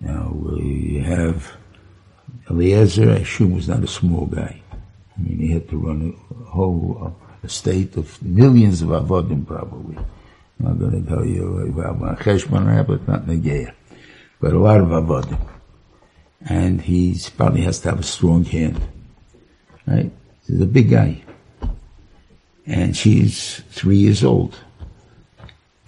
Now 0.00 0.32
we 0.34 0.98
have 1.06 1.52
Eliezer. 2.50 3.10
I 3.10 3.44
was 3.44 3.68
not 3.68 3.84
a 3.84 3.86
small 3.86 4.26
guy. 4.26 4.60
I 4.72 5.20
mean, 5.20 5.38
he 5.38 5.52
had 5.52 5.68
to 5.68 5.76
run 5.76 6.16
a 6.40 6.44
whole 6.50 7.14
uh, 7.22 7.46
estate 7.46 7.96
of 7.96 8.20
millions 8.22 8.82
of 8.82 8.88
avodim 8.88 9.46
probably. 9.46 9.96
I'm 10.58 10.66
not 10.66 10.78
going 10.78 11.04
to 11.04 11.08
tell 11.08 11.24
you 11.24 11.72
uh, 11.76 11.90
about 11.90 12.18
Cheshbon 12.18 12.86
but 12.86 13.06
not 13.06 13.26
Negeya. 13.26 13.72
But 14.40 14.54
a 14.54 14.58
lot 14.58 14.80
of 14.80 14.88
avodim. 14.88 15.38
And 16.46 16.80
he 16.80 17.16
probably 17.36 17.62
has 17.62 17.78
to 17.80 17.90
have 17.90 18.00
a 18.00 18.02
strong 18.02 18.44
hand. 18.44 18.80
Right? 19.86 20.10
He's 20.48 20.60
a 20.60 20.66
big 20.66 20.90
guy. 20.90 21.22
And 22.66 22.96
she's 22.96 23.60
three 23.70 23.96
years 23.96 24.22
old. 24.24 24.58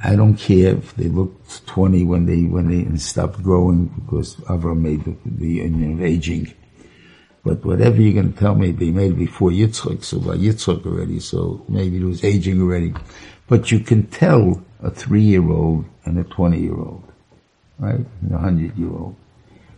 I 0.02 0.16
don't 0.16 0.36
care 0.36 0.76
if 0.76 0.94
they 0.96 1.04
looked 1.04 1.66
20 1.66 2.04
when 2.04 2.26
they, 2.26 2.42
when 2.42 2.68
they 2.68 2.98
stopped 2.98 3.42
growing 3.42 3.86
because 3.86 4.36
Avram 4.36 4.80
made 4.80 5.04
the, 5.04 5.16
the 5.24 5.60
of 5.62 6.02
aging. 6.02 6.52
But 7.44 7.64
whatever 7.64 8.00
you're 8.00 8.14
going 8.14 8.32
to 8.32 8.38
tell 8.38 8.54
me, 8.54 8.72
they 8.72 8.90
made 8.90 9.18
before 9.18 9.50
Yitzchak, 9.50 10.02
so 10.02 10.18
by 10.18 10.36
Yitzchak 10.36 10.86
already, 10.86 11.20
so 11.20 11.64
maybe 11.68 11.98
it 11.98 12.04
was 12.04 12.24
aging 12.24 12.60
already. 12.60 12.94
But 13.48 13.70
you 13.70 13.80
can 13.80 14.06
tell 14.06 14.62
a 14.82 14.90
three-year-old 14.90 15.84
and 16.06 16.18
a 16.18 16.24
20-year-old, 16.24 17.04
right? 17.78 18.00
And 18.22 18.32
a 18.32 18.38
100-year-old. 18.38 19.16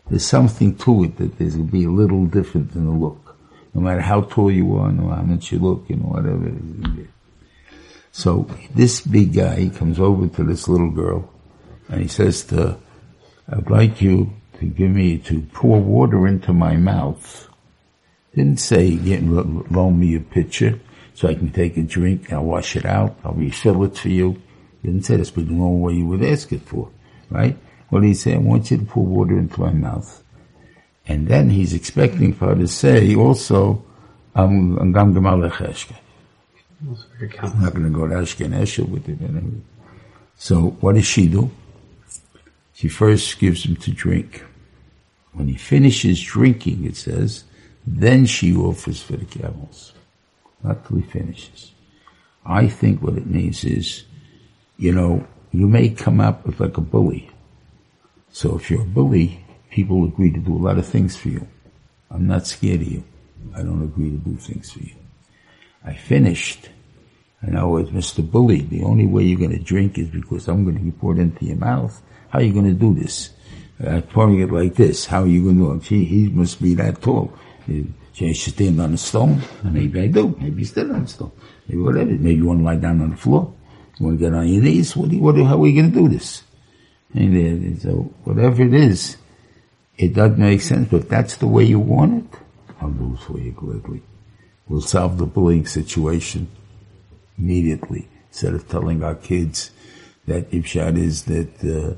There's 0.09 0.25
something 0.25 0.77
to 0.79 1.05
it 1.05 1.17
that 1.17 1.39
there's 1.39 1.57
going 1.57 1.67
to 1.67 1.73
be 1.73 1.85
a 1.85 1.91
little 1.91 2.27
different 2.27 2.75
in 2.77 2.87
the 2.87 2.93
look. 2.93 3.26
No 3.77 3.83
matter 3.83 4.01
how 4.01 4.23
tall 4.23 4.51
you 4.51 4.75
are, 4.79 4.91
no 4.91 5.03
matter 5.03 5.17
how 5.17 5.23
much 5.23 5.53
you 5.53 5.59
look, 5.59 5.85
you 5.89 5.97
know, 5.97 6.05
whatever. 6.05 6.51
So 8.11 8.49
this 8.75 9.03
big 9.03 9.35
guy, 9.35 9.57
he 9.57 9.69
comes 9.71 10.01
over 10.01 10.29
to 10.29 10.45
this 10.45 10.67
little 10.67 10.91
girl 10.91 11.31
and 11.91 12.01
he 12.01 12.09
says 12.09 12.43
to 12.45 12.57
her, 12.57 12.79
I'd 13.51 13.69
like 13.69 14.01
you 14.01 14.33
to 14.61 14.65
give 14.65 14.91
me, 14.91 15.19
to 15.19 15.43
pour 15.53 15.79
water 15.79 16.27
into 16.27 16.55
my 16.55 16.77
mouth 16.77 17.51
didn't 18.35 18.61
say, 18.61 18.97
get, 18.97 19.23
loan 19.25 19.99
me 19.99 20.15
a 20.15 20.21
pitcher 20.21 20.79
so 21.15 21.29
I 21.29 21.35
can 21.35 21.51
take 21.51 21.77
a 21.77 21.83
drink. 21.83 22.33
I'll 22.33 22.45
wash 22.45 22.77
it 22.77 22.85
out. 22.85 23.19
I'll 23.25 23.33
refill 23.33 23.85
it 23.85 23.97
for 23.97 24.09
you. 24.11 24.41
Didn't 24.83 25.05
say 25.05 25.17
but 25.17 25.35
the 25.35 25.43
normal 25.53 25.81
way 25.81 25.95
you 25.95 26.07
would 26.07 26.23
ask 26.23 26.53
it 26.53 26.63
for, 26.63 26.91
right? 27.31 27.57
Did 27.91 28.03
he 28.03 28.15
say? 28.15 28.35
I 28.35 28.39
want 28.39 28.71
you 28.71 28.79
to 28.79 28.85
pour 28.85 29.07
water 29.07 29.39
into 29.39 29.61
my 29.61 29.73
mouth. 29.73 30.23
And 31.07 31.29
then 31.29 31.51
he's 31.51 31.73
expecting 31.73 32.33
for 32.33 32.49
her 32.49 32.55
to 32.57 32.67
say 32.67 33.15
also, 33.15 33.85
I'm, 34.35 34.77
I'm 34.79 34.93
going 34.93 35.15
to 35.15 35.21
go 35.21 35.41
to 38.09 38.15
Ashken 38.15 38.89
with 38.89 39.09
it. 39.09 39.19
So 40.37 40.77
what 40.81 40.95
does 40.97 41.07
she 41.07 41.29
do? 41.29 41.51
She 42.75 42.89
first 42.89 43.39
gives 43.39 43.65
him 43.65 43.77
to 43.77 43.91
drink. 43.93 44.45
When 45.33 45.49
he 45.49 45.55
finishes 45.57 46.21
drinking, 46.23 46.85
it 46.85 46.97
says, 46.97 47.45
then 47.87 48.27
she 48.27 48.55
offers 48.55 49.01
for 49.03 49.17
the 49.17 49.25
camels. 49.25 49.93
Not 50.63 50.87
till 50.87 50.99
he 50.99 51.03
finishes. 51.05 51.73
I 52.45 52.69
think 52.69 53.01
what 53.01 53.17
it 53.17 53.27
means 53.27 53.65
is, 53.65 54.05
you 54.77 54.93
know, 54.93 55.27
you 55.53 55.69
may 55.69 55.89
come 55.89 56.21
up 56.21 56.45
with 56.45 56.61
like 56.61 56.77
a 56.77 56.81
bully. 56.81 57.31
So 58.33 58.57
if 58.57 58.71
you're 58.71 58.83
a 58.83 58.85
bully, 58.85 59.43
people 59.77 60.07
agree 60.07 60.33
to 60.33 60.41
do 60.41 60.57
a 60.57 60.63
lot 60.69 60.79
of 60.79 60.87
things 60.87 61.15
for 61.15 61.29
you. 61.29 61.47
I'm 62.11 62.27
not 62.27 62.47
scared 62.47 62.81
of 62.81 62.89
you. 62.89 63.05
I 63.55 63.61
don't 63.63 63.83
agree 63.83 64.11
to 64.11 64.17
do 64.17 64.35
things 64.37 64.73
for 64.73 64.81
you. 64.81 64.97
I 65.85 65.93
finished. 65.93 66.71
And 67.43 67.59
I 67.59 67.63
it's 67.81 67.91
Mr. 67.91 68.29
Bully. 68.29 68.63
The 68.63 68.83
only 68.83 69.07
way 69.07 69.25
you're 69.25 69.39
going 69.39 69.59
to 69.59 69.63
drink 69.63 69.99
is 69.99 70.09
because 70.09 70.49
I'm 70.49 70.65
going 70.65 70.79
to 70.79 70.83
be 70.83 70.93
poured 70.93 71.19
into 71.19 71.45
your 71.45 71.59
mouth. 71.59 71.95
How 72.31 72.39
are 72.39 72.43
you 72.43 72.55
going 72.55 72.73
to 72.73 72.81
do 72.87 72.95
this? 72.95 73.31
Uh, 73.87 74.01
pouring 74.01 74.41
it 74.41 74.51
like 74.51 74.75
this. 74.75 75.05
How 75.05 75.23
are 75.25 75.27
you 75.27 75.45
going 75.45 75.59
to 75.59 75.65
do 75.65 75.73
it? 75.73 75.83
Gee, 75.83 76.05
he 76.07 76.29
must 76.31 76.63
be 76.63 76.75
that 76.77 77.03
tall. 77.03 77.31
Should 77.67 78.31
I 78.31 78.33
stand 78.33 78.81
on 78.81 78.95
a 78.95 78.97
stone? 78.97 79.43
Maybe 79.63 80.01
I 80.01 80.07
do. 80.07 80.35
Maybe 80.41 80.61
you 80.61 80.65
stand 80.65 80.93
on 80.93 81.03
a 81.03 81.07
stone. 81.07 81.33
Maybe 81.69 81.83
whatever. 81.83 82.13
Maybe 82.13 82.37
you 82.37 82.47
want 82.47 82.61
to 82.61 82.65
lie 82.65 82.77
down 82.77 83.03
on 83.03 83.11
the 83.11 83.17
floor. 83.19 83.53
You 83.99 84.07
want 84.07 84.19
to 84.19 84.25
get 84.25 84.33
on 84.33 84.49
your 84.49 84.63
knees. 84.63 84.97
What 84.97 85.11
do 85.11 85.17
you, 85.17 85.23
what 85.23 85.35
do, 85.35 85.45
how 85.45 85.63
are 85.63 85.67
you 85.67 85.83
going 85.83 85.93
to 85.93 86.01
do 86.01 86.09
this? 86.09 86.43
And 87.13 87.77
uh, 87.77 87.81
so 87.83 87.91
whatever 88.25 88.63
it 88.63 88.73
is, 88.73 89.19
it 89.99 90.15
doesn't 90.15 90.39
make 90.39 90.61
sense. 90.61 90.89
But 90.91 91.03
if 91.03 91.09
that's 91.09 91.37
the 91.37 91.47
way 91.47 91.65
you 91.65 91.81
want 91.81 92.25
it, 92.25 92.41
I'll 92.81 92.91
do 92.91 93.15
it 93.15 93.21
for 93.21 93.39
you 93.39 93.53
gladly. 93.53 94.03
We'll 94.69 94.81
solve 94.81 95.19
the 95.19 95.27
bullying 95.27 95.67
situation 95.67 96.49
immediately 97.39 98.09
instead 98.29 98.55
of 98.55 98.69
telling 98.69 99.03
our 99.03 99.15
kids 99.15 99.71
that 100.27 100.51
Ibshad 100.51 100.99
is 100.99 101.25
that 101.25 101.53
uh, 101.65 101.95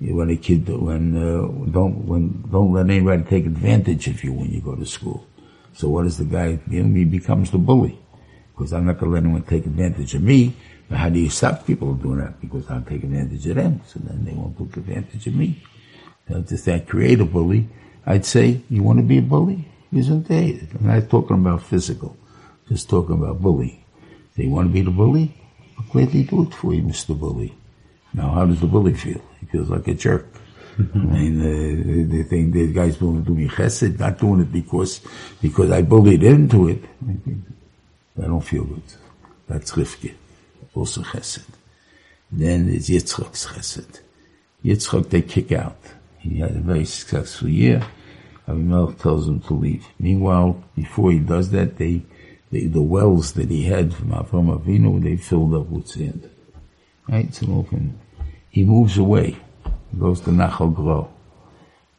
when 0.00 0.30
a 0.30 0.36
kid 0.36 0.68
when 0.68 1.16
uh, 1.16 1.70
don't 1.70 2.06
when 2.06 2.44
don't 2.50 2.72
let 2.72 2.86
anybody 2.86 3.22
take 3.24 3.46
advantage 3.46 4.06
of 4.08 4.22
you 4.22 4.32
when 4.32 4.50
you 4.50 4.60
go 4.60 4.74
to 4.74 4.86
school. 4.86 5.26
So 5.72 5.88
what 5.88 6.06
is 6.06 6.18
the 6.18 6.24
guy? 6.24 6.58
He 6.68 7.04
becomes 7.04 7.50
the 7.50 7.58
bully 7.58 7.98
because 8.50 8.72
I'm 8.72 8.86
not 8.86 8.98
going 8.98 9.10
to 9.10 9.14
let 9.14 9.24
anyone 9.24 9.42
take 9.42 9.66
advantage 9.66 10.14
of 10.14 10.22
me. 10.22 10.54
But 10.88 10.98
how 10.98 11.08
do 11.08 11.20
you 11.20 11.30
stop 11.30 11.66
people 11.66 11.88
from 11.88 12.02
doing 12.02 12.18
that? 12.18 12.40
Because 12.40 12.68
I'll 12.70 12.82
take 12.82 13.04
advantage 13.04 13.46
of 13.46 13.56
them, 13.56 13.80
so 13.86 14.00
then 14.00 14.24
they 14.24 14.32
won't 14.32 14.58
take 14.58 14.76
advantage 14.78 15.26
of 15.26 15.34
me. 15.34 15.62
Just 16.28 16.66
that 16.66 16.88
create 16.88 17.20
a 17.20 17.24
bully. 17.24 17.68
I'd 18.06 18.24
say, 18.24 18.62
you 18.68 18.82
want 18.82 18.98
to 18.98 19.04
be 19.04 19.18
a 19.18 19.22
bully? 19.22 19.66
Isn't 19.92 20.28
they? 20.28 20.60
I'm 20.78 20.86
not 20.86 21.08
talking 21.08 21.36
about 21.36 21.62
physical, 21.62 22.16
just 22.68 22.88
talking 22.90 23.16
about 23.16 23.40
bullying. 23.40 23.82
They 24.36 24.46
want 24.46 24.68
to 24.68 24.72
be 24.72 24.82
the 24.82 24.90
bully? 24.90 25.34
I'll 25.78 25.84
gladly 25.86 26.24
do 26.24 26.42
it 26.42 26.54
for 26.54 26.74
you, 26.74 26.82
Mr. 26.82 27.18
Bully. 27.18 27.54
Now, 28.12 28.30
how 28.30 28.46
does 28.46 28.60
the 28.60 28.66
bully 28.66 28.94
feel? 28.94 29.20
He 29.40 29.46
feels 29.46 29.70
like 29.70 29.88
a 29.88 29.94
jerk. 29.94 30.26
I 30.78 30.98
mean, 30.98 31.40
uh, 31.40 32.14
they 32.14 32.22
think 32.22 32.52
the 32.52 32.72
guy's 32.72 33.00
willing 33.00 33.24
to 33.24 33.30
do 33.30 33.34
me 33.34 33.48
chesed, 33.48 33.98
not 33.98 34.18
doing 34.18 34.42
it 34.42 34.52
because, 34.52 35.00
because 35.42 35.70
I 35.70 35.82
bullied 35.82 36.22
into 36.22 36.68
it. 36.68 36.84
I 38.16 38.26
don't 38.26 38.40
feel 38.40 38.64
good. 38.64 38.82
That's 39.46 39.72
Rivke, 39.72 40.14
also 40.74 41.02
chesed. 41.02 41.48
Then 42.30 42.66
there's 42.66 42.88
Yitzchak's 42.88 43.46
chesed. 43.46 44.00
Yitzchak 44.64 45.08
they 45.10 45.22
kick 45.22 45.52
out. 45.52 45.78
He 46.28 46.38
had 46.40 46.50
a 46.50 46.60
very 46.60 46.84
successful 46.84 47.48
year. 47.48 47.82
Abimelech 48.46 48.98
tells 48.98 49.28
him 49.28 49.40
to 49.40 49.54
leave. 49.54 49.86
Meanwhile, 49.98 50.62
before 50.74 51.12
he 51.12 51.18
does 51.18 51.50
that, 51.50 51.76
they, 51.76 52.02
they 52.50 52.66
the 52.66 52.82
wells 52.82 53.32
that 53.32 53.50
he 53.50 53.64
had 53.64 53.94
from 53.94 54.10
Avram 54.10 54.58
Avinu, 54.58 55.02
they 55.02 55.16
filled 55.16 55.54
up 55.54 55.66
with 55.68 55.88
sand. 55.88 56.30
Right? 57.08 57.32
So 57.34 57.66
he 58.50 58.64
moves 58.64 58.96
away. 58.98 59.36
He 59.90 59.98
goes 59.98 60.20
to 60.22 60.30
Nachal 60.30 60.74
Gerar. 60.74 61.08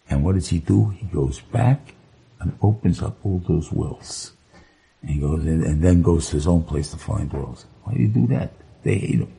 And 0.10 0.24
what 0.24 0.36
does 0.36 0.50
he 0.50 0.60
do? 0.60 0.90
He 0.90 1.06
goes 1.08 1.40
back 1.40 1.94
and 2.40 2.58
opens 2.62 3.02
up 3.02 3.18
all 3.24 3.40
those 3.48 3.72
wells. 3.72 4.34
And 5.02 5.12
he 5.12 5.20
goes 5.20 5.46
in 5.46 5.64
and 5.64 5.82
then 5.82 6.02
goes 6.02 6.30
to 6.30 6.36
his 6.36 6.48
own 6.48 6.64
place 6.64 6.92
to 6.92 6.98
find 6.98 7.32
wells. 7.32 7.66
Why 7.84 7.94
do 7.94 8.02
you 8.02 8.08
do 8.08 8.28
that? 8.28 8.52
They 8.84 8.98
hate 8.98 9.20
him. 9.20 9.34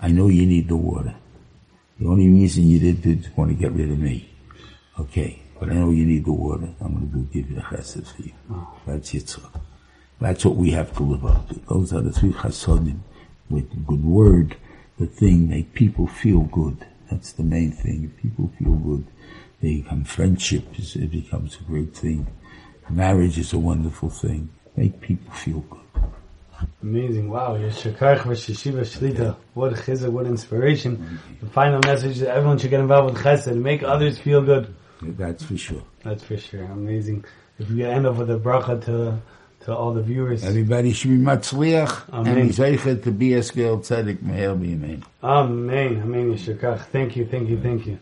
I 0.00 0.08
know 0.08 0.28
you 0.28 0.46
need 0.46 0.68
the 0.68 0.76
water. 0.76 1.14
The 1.98 2.06
only 2.06 2.28
reason 2.28 2.68
you 2.68 2.78
did 2.78 3.06
it 3.06 3.26
is 3.26 3.36
want 3.36 3.50
to 3.50 3.56
get 3.56 3.72
rid 3.72 3.90
of 3.90 3.98
me. 3.98 4.28
Okay. 4.98 5.42
But 5.58 5.70
I 5.70 5.74
know 5.74 5.90
you 5.90 6.04
need 6.04 6.26
the 6.26 6.32
water. 6.32 6.68
I'm 6.80 6.94
going 6.94 7.10
to 7.10 7.16
do 7.16 7.22
give 7.32 7.50
you 7.50 7.56
the 7.56 7.62
chesed 7.62 8.14
for 8.14 8.22
you. 8.22 8.32
Oh. 8.50 8.74
That's 8.86 9.12
Yitzchak. 9.12 9.60
That's 10.20 10.44
what 10.44 10.56
we 10.56 10.70
have 10.72 10.94
to 10.96 11.02
live 11.02 11.24
up 11.24 11.48
to. 11.48 11.54
Those 11.68 11.92
are 11.92 12.02
the 12.02 12.12
three 12.12 12.32
chasodim 12.32 13.00
with 13.48 13.86
good 13.86 14.04
word. 14.04 14.56
The 14.98 15.06
thing 15.06 15.48
make 15.48 15.72
people 15.74 16.06
feel 16.06 16.40
good. 16.40 16.86
That's 17.10 17.32
the 17.32 17.42
main 17.42 17.72
thing. 17.72 18.04
If 18.04 18.22
people 18.22 18.50
feel 18.58 18.74
good, 18.74 19.06
they 19.62 19.76
become 19.76 20.04
friendship. 20.04 20.66
It 20.78 21.10
becomes 21.10 21.56
a 21.56 21.64
great 21.64 21.96
thing. 21.96 22.26
Marriage 22.90 23.38
is 23.38 23.52
a 23.52 23.58
wonderful 23.58 24.10
thing. 24.10 24.50
Make 24.76 25.00
people 25.00 25.32
feel 25.32 25.60
good. 25.60 25.80
Amazing. 26.82 27.30
Wow. 27.30 27.56
Yeshakach 27.56 28.20
Yeshiva 28.20 28.80
Shlita. 28.80 29.36
What 29.54 29.72
chizuk, 29.74 30.10
what 30.10 30.26
inspiration. 30.26 31.20
The 31.40 31.46
final 31.48 31.80
message 31.84 32.18
that 32.18 32.34
everyone 32.34 32.58
should 32.58 32.70
get 32.70 32.80
involved 32.80 33.14
with 33.14 33.22
chesed. 33.22 33.56
Make 33.56 33.82
others 33.82 34.18
feel 34.18 34.42
good. 34.42 34.74
That's 35.02 35.44
for 35.44 35.56
sure. 35.56 35.82
That's 36.02 36.22
for 36.22 36.36
sure. 36.36 36.64
Amazing. 36.64 37.24
If 37.58 37.70
we 37.70 37.84
end 37.84 38.06
up 38.06 38.16
with 38.16 38.30
a 38.30 38.38
bracha 38.38 38.84
to 38.84 39.20
to 39.66 39.74
all 39.74 39.92
the 39.92 40.02
viewers. 40.02 40.44
Everybody 40.44 40.92
should 40.92 41.10
be 41.10 41.18
matzliach 41.18 42.12
Amen. 42.12 42.38
and 42.38 42.50
zeichet 42.50 43.02
to 43.02 43.10
be 43.10 43.34
a 43.34 43.42
skilled 43.42 43.82
tzedek 43.82 44.18
meher 44.18 44.56
b'yamein. 44.56 45.02
Amen. 45.22 46.02
Amen. 46.02 46.32
Yeshakach. 46.34 46.80
Thank 46.86 47.16
you. 47.16 47.26
Thank 47.26 47.48
you. 47.48 47.60
Thank 47.60 47.86
you. 47.86 47.98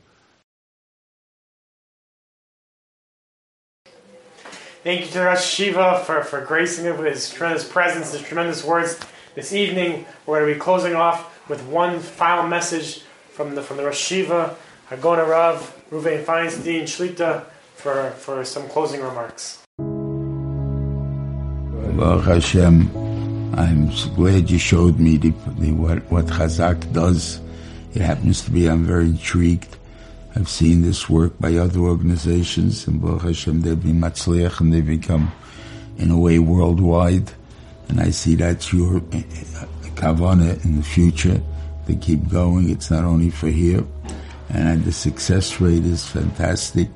Thank 4.85 5.01
you 5.07 5.11
to 5.13 5.23
Rosh 5.23 5.43
Shiva 5.43 6.03
for, 6.05 6.23
for 6.23 6.43
gracing 6.43 6.85
it 6.85 6.99
with 6.99 7.07
his 7.07 7.31
tremendous 7.31 7.67
presence, 7.67 8.13
his 8.13 8.21
tremendous 8.21 8.63
words. 8.63 9.01
This 9.35 9.55
evening, 9.55 10.05
we're 10.27 10.41
going 10.41 10.51
to 10.51 10.55
be 10.57 10.61
closing 10.61 10.95
off 10.95 11.49
with 11.49 11.65
one 11.65 12.01
final 12.01 12.47
message 12.47 13.01
from 13.31 13.55
the 13.55 13.63
from 13.63 13.79
the 13.79 13.85
Rosh 13.87 13.97
Shiva, 13.97 14.55
Hagona 14.91 15.27
Rav, 15.27 15.85
Reuven 15.91 16.23
Feinstein, 16.23 16.83
Shlita, 16.83 17.47
for, 17.77 18.11
for 18.11 18.45
some 18.45 18.69
closing 18.69 19.01
remarks. 19.01 19.63
Baruch 21.97 22.25
Hashem, 22.27 23.55
I'm 23.55 23.89
glad 24.17 24.51
you 24.51 24.59
showed 24.59 24.99
me 25.01 25.17
the, 25.17 25.33
the, 25.61 25.73
what, 25.73 26.01
what 26.11 26.27
Chazak 26.27 26.93
does. 26.93 27.41
It 27.95 28.03
happens 28.03 28.43
to 28.43 28.51
be, 28.51 28.67
I'm 28.67 28.85
very 28.85 29.07
intrigued 29.07 29.79
I've 30.37 30.49
seen 30.49 30.83
this 30.83 31.09
work 31.09 31.39
by 31.39 31.55
other 31.55 31.79
organizations, 31.79 32.89
and 32.89 33.01
Baruch 33.01 33.23
Hashem, 33.23 33.61
they've 33.61 33.81
been 33.81 34.01
matzliach, 34.01 34.61
and 34.61 34.73
they've 34.73 34.85
become, 34.85 35.33
in 35.97 36.11
a 36.11 36.19
way, 36.19 36.41
worldwide. 36.41 37.31
And 37.89 38.01
I 38.01 38.11
see 38.11 38.35
that's 38.35 38.73
your 38.73 38.97
eh, 39.13 39.23
kavana 39.95 40.65
in 40.65 40.77
the 40.77 40.83
future 40.83 41.41
to 41.87 41.95
keep 41.97 42.29
going. 42.29 42.71
It's 42.71 42.91
not 42.91 43.05
only 43.05 43.31
for 43.31 43.49
here. 43.49 43.85
And 44.49 44.85
the 44.85 44.93
success 44.93 45.61
rate 45.61 45.85
is 45.85 46.05
fantastic. 46.05 46.89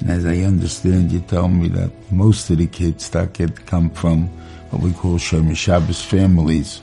And 0.00 0.10
as 0.10 0.26
I 0.26 0.38
understand, 0.40 1.12
you 1.12 1.20
tell 1.20 1.48
me 1.48 1.68
that 1.68 1.90
most 2.12 2.50
of 2.50 2.58
the 2.58 2.66
kids 2.66 3.08
that 3.10 3.32
get 3.32 3.64
come 3.64 3.88
from 3.88 4.28
what 4.70 4.82
we 4.82 4.92
call 4.92 5.16
Shomer 5.16 5.56
Shabbos 5.56 6.02
families, 6.02 6.82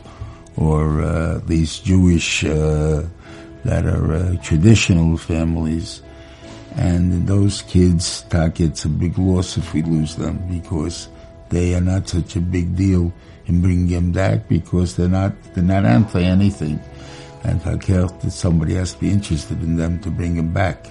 or 0.58 1.04
uh, 1.04 1.40
these 1.46 1.80
Jewish 1.80 2.44
uh, 2.46 3.04
that 3.66 3.86
are 3.86 4.14
uh, 4.14 4.36
traditional 4.42 5.18
families. 5.18 6.02
And 6.76 7.28
those 7.28 7.62
kids, 7.64 8.24
tak, 8.30 8.60
it's 8.60 8.86
a 8.86 8.90
big 8.90 9.18
loss 9.18 9.58
if 9.58 9.74
we 9.74 9.84
lose 9.84 10.16
them 10.16 10.42
because 10.50 11.08
they 11.50 11.76
are 11.76 11.82
not 11.82 12.10
such 12.10 12.36
a 12.36 12.42
big 12.42 12.76
deal 12.76 13.14
in 13.46 13.62
bringing 13.62 13.88
them 13.88 14.12
back 14.12 14.48
because 14.48 14.96
they're 14.96 15.08
not, 15.08 15.34
they're 15.54 15.64
not 15.64 15.86
anti 15.86 16.22
anything. 16.22 16.80
And 17.44 17.60
that 17.62 18.32
somebody 18.32 18.76
has 18.76 18.94
to 18.94 19.00
be 19.02 19.12
interested 19.12 19.62
in 19.62 19.76
them 19.76 20.00
to 20.00 20.10
bring 20.10 20.36
them 20.36 20.54
back. 20.54 20.88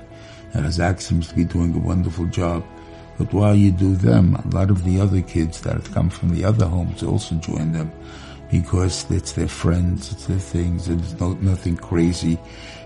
And 0.53 0.71
Zach 0.71 1.01
seems 1.01 1.29
to 1.29 1.35
be 1.35 1.45
doing 1.45 1.75
a 1.75 1.79
wonderful 1.79 2.27
job. 2.27 2.63
But 3.19 3.33
while 3.33 3.55
you 3.55 3.73
do 3.73 3.97
them, 3.97 4.35
a 4.37 4.49
lot 4.55 4.71
of 4.71 4.85
the 4.85 5.01
other 5.01 5.23
kids 5.23 5.63
that 5.63 5.75
have 5.75 5.93
come 5.93 6.11
from 6.11 6.35
the 6.35 6.45
other 6.45 6.67
homes 6.67 7.03
also 7.03 7.35
join 7.37 7.73
them 7.73 7.91
because 8.53 9.11
it's 9.11 9.33
their 9.33 9.49
friends, 9.49 10.13
it's 10.13 10.27
their 10.27 10.39
things, 10.39 10.87
It's 10.87 11.19
no, 11.19 11.33
nothing 11.41 11.75
crazy 11.75 12.39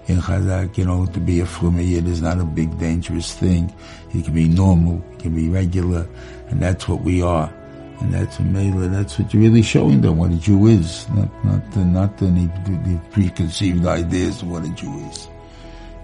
in 0.06 0.18
Chazak, 0.18 0.78
you 0.78 0.84
know, 0.84 1.06
to 1.06 1.18
be 1.18 1.40
a 1.40 1.44
Flumiyid 1.44 2.06
is 2.06 2.22
not 2.22 2.38
a 2.38 2.44
big 2.44 2.78
dangerous 2.78 3.34
thing. 3.34 3.74
It 4.14 4.24
can 4.24 4.32
be 4.32 4.48
normal, 4.48 5.02
it 5.12 5.18
can 5.18 5.34
be 5.34 5.48
regular, 5.48 6.06
and 6.48 6.62
that's 6.62 6.88
what 6.88 7.00
we 7.00 7.20
are. 7.20 7.52
And 8.00 8.14
that's 8.14 8.38
a 8.38 8.42
Mela, 8.42 8.86
that's 8.88 9.18
what 9.18 9.34
you're 9.34 9.42
really 9.42 9.62
showing 9.62 10.02
them, 10.02 10.18
what 10.18 10.30
a 10.30 10.36
Jew 10.36 10.68
is, 10.68 11.08
not, 11.08 11.44
not, 11.44 11.72
the, 11.72 11.84
not 11.84 12.22
any 12.22 12.46
the 12.46 13.00
preconceived 13.10 13.86
ideas 13.86 14.42
of 14.42 14.50
what 14.50 14.64
a 14.64 14.68
Jew 14.68 14.96
is. 15.10 15.28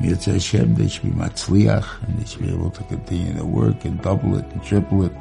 Mitzvah 0.00 0.32
Hashem, 0.32 0.74
they 0.74 0.88
should 0.88 1.04
be 1.04 1.10
matzliach, 1.10 2.02
and 2.02 2.18
they 2.18 2.24
should 2.24 2.42
be 2.42 2.52
able 2.52 2.70
to 2.70 2.82
continue 2.84 3.34
their 3.34 3.44
work 3.44 3.84
and 3.84 4.02
double 4.02 4.36
it 4.36 4.44
and 4.46 4.64
triple 4.64 5.04
it 5.04 5.12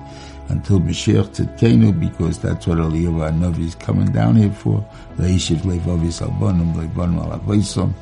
until 0.52 0.82
Mashiach 0.82 1.30
Tzidkenu, 1.36 1.98
because 1.98 2.40
that's 2.40 2.68
what 2.68 2.78
Eliyahu 2.78 3.32
Hanavi 3.32 3.68
is 3.68 3.76
coming 3.76 4.12
down 4.12 4.36
here 4.36 4.52
for. 4.52 4.86
Leishiv 5.18 5.60
Levavis 5.60 6.22
Albanim, 6.22 6.76
Levanim 6.76 7.26
Alavaisom. 7.26 7.94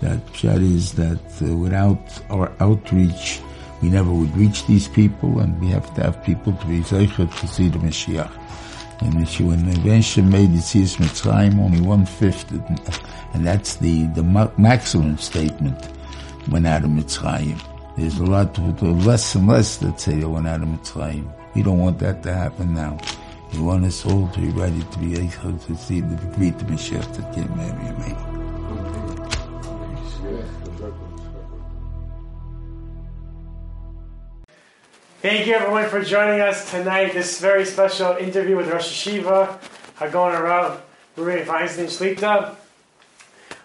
That 0.00 0.18
Pshat 0.26 0.60
is 0.60 0.92
that 0.94 1.22
uh, 1.40 1.56
without 1.56 2.20
our 2.30 2.52
outreach, 2.60 3.40
we 3.80 3.90
never 3.90 4.12
would 4.12 4.36
reach 4.36 4.66
these 4.66 4.88
people, 4.88 5.38
and 5.38 5.58
we 5.60 5.68
have 5.68 5.94
to 5.94 6.02
have 6.02 6.22
people 6.24 6.52
to 6.52 6.66
be 6.66 6.80
zeichet 6.80 7.30
to 7.40 7.46
see 7.46 7.68
the 7.68 7.78
Mashiach. 7.78 8.32
And 9.00 9.14
when 9.14 9.66
the 9.66 9.74
Rebbeinu 9.76 10.30
made 10.30 10.50
Yitzias 10.50 10.96
Mitzrayim, 10.96 11.58
only 11.60 11.80
one 11.80 12.06
fifth, 12.06 12.50
and 12.50 13.46
that's 13.46 13.76
the 13.76 14.06
the 14.08 14.22
maximum 14.56 15.18
statement 15.18 15.80
went 16.48 16.66
out 16.66 16.84
of 16.84 16.90
Mitzrayim. 16.90 17.60
There's 17.96 18.18
a 18.18 18.24
lot, 18.24 18.58
less 18.82 19.34
and 19.34 19.46
less 19.46 19.76
that 19.78 20.00
say 20.00 20.16
they 20.16 20.26
went 20.26 20.48
out 20.48 20.62
of 20.62 20.68
Mitzrayim. 20.68 21.30
We 21.54 21.62
don't 21.62 21.78
want 21.78 21.98
that 22.00 22.22
to 22.24 22.32
happen 22.32 22.74
now. 22.74 22.98
We 23.52 23.60
want 23.60 23.84
us 23.84 24.04
all 24.04 24.28
to 24.28 24.40
be 24.40 24.48
ready 24.48 24.82
to 24.82 24.98
be 24.98 25.14
able 25.14 25.58
to 25.58 25.76
see 25.76 26.00
the 26.00 26.16
greet 26.34 26.58
the 26.58 26.64
Mashiach 26.64 27.14
that 27.16 27.32
came 27.32 27.56
Mary 27.56 27.92
me. 27.98 28.14
Thank 35.22 35.46
you 35.46 35.54
everyone 35.54 35.88
for 35.88 36.02
joining 36.02 36.40
us 36.40 36.70
tonight. 36.70 37.12
This 37.12 37.40
very 37.40 37.64
special 37.64 38.16
interview 38.16 38.56
with 38.56 38.68
Rosh 38.68 39.06
Hashiva, 39.06 39.58
Hagon 39.96 40.32
Arav, 40.32 40.80
Ruben 41.16 41.46
Feinstein 41.46 41.86
Shlita 41.86 42.56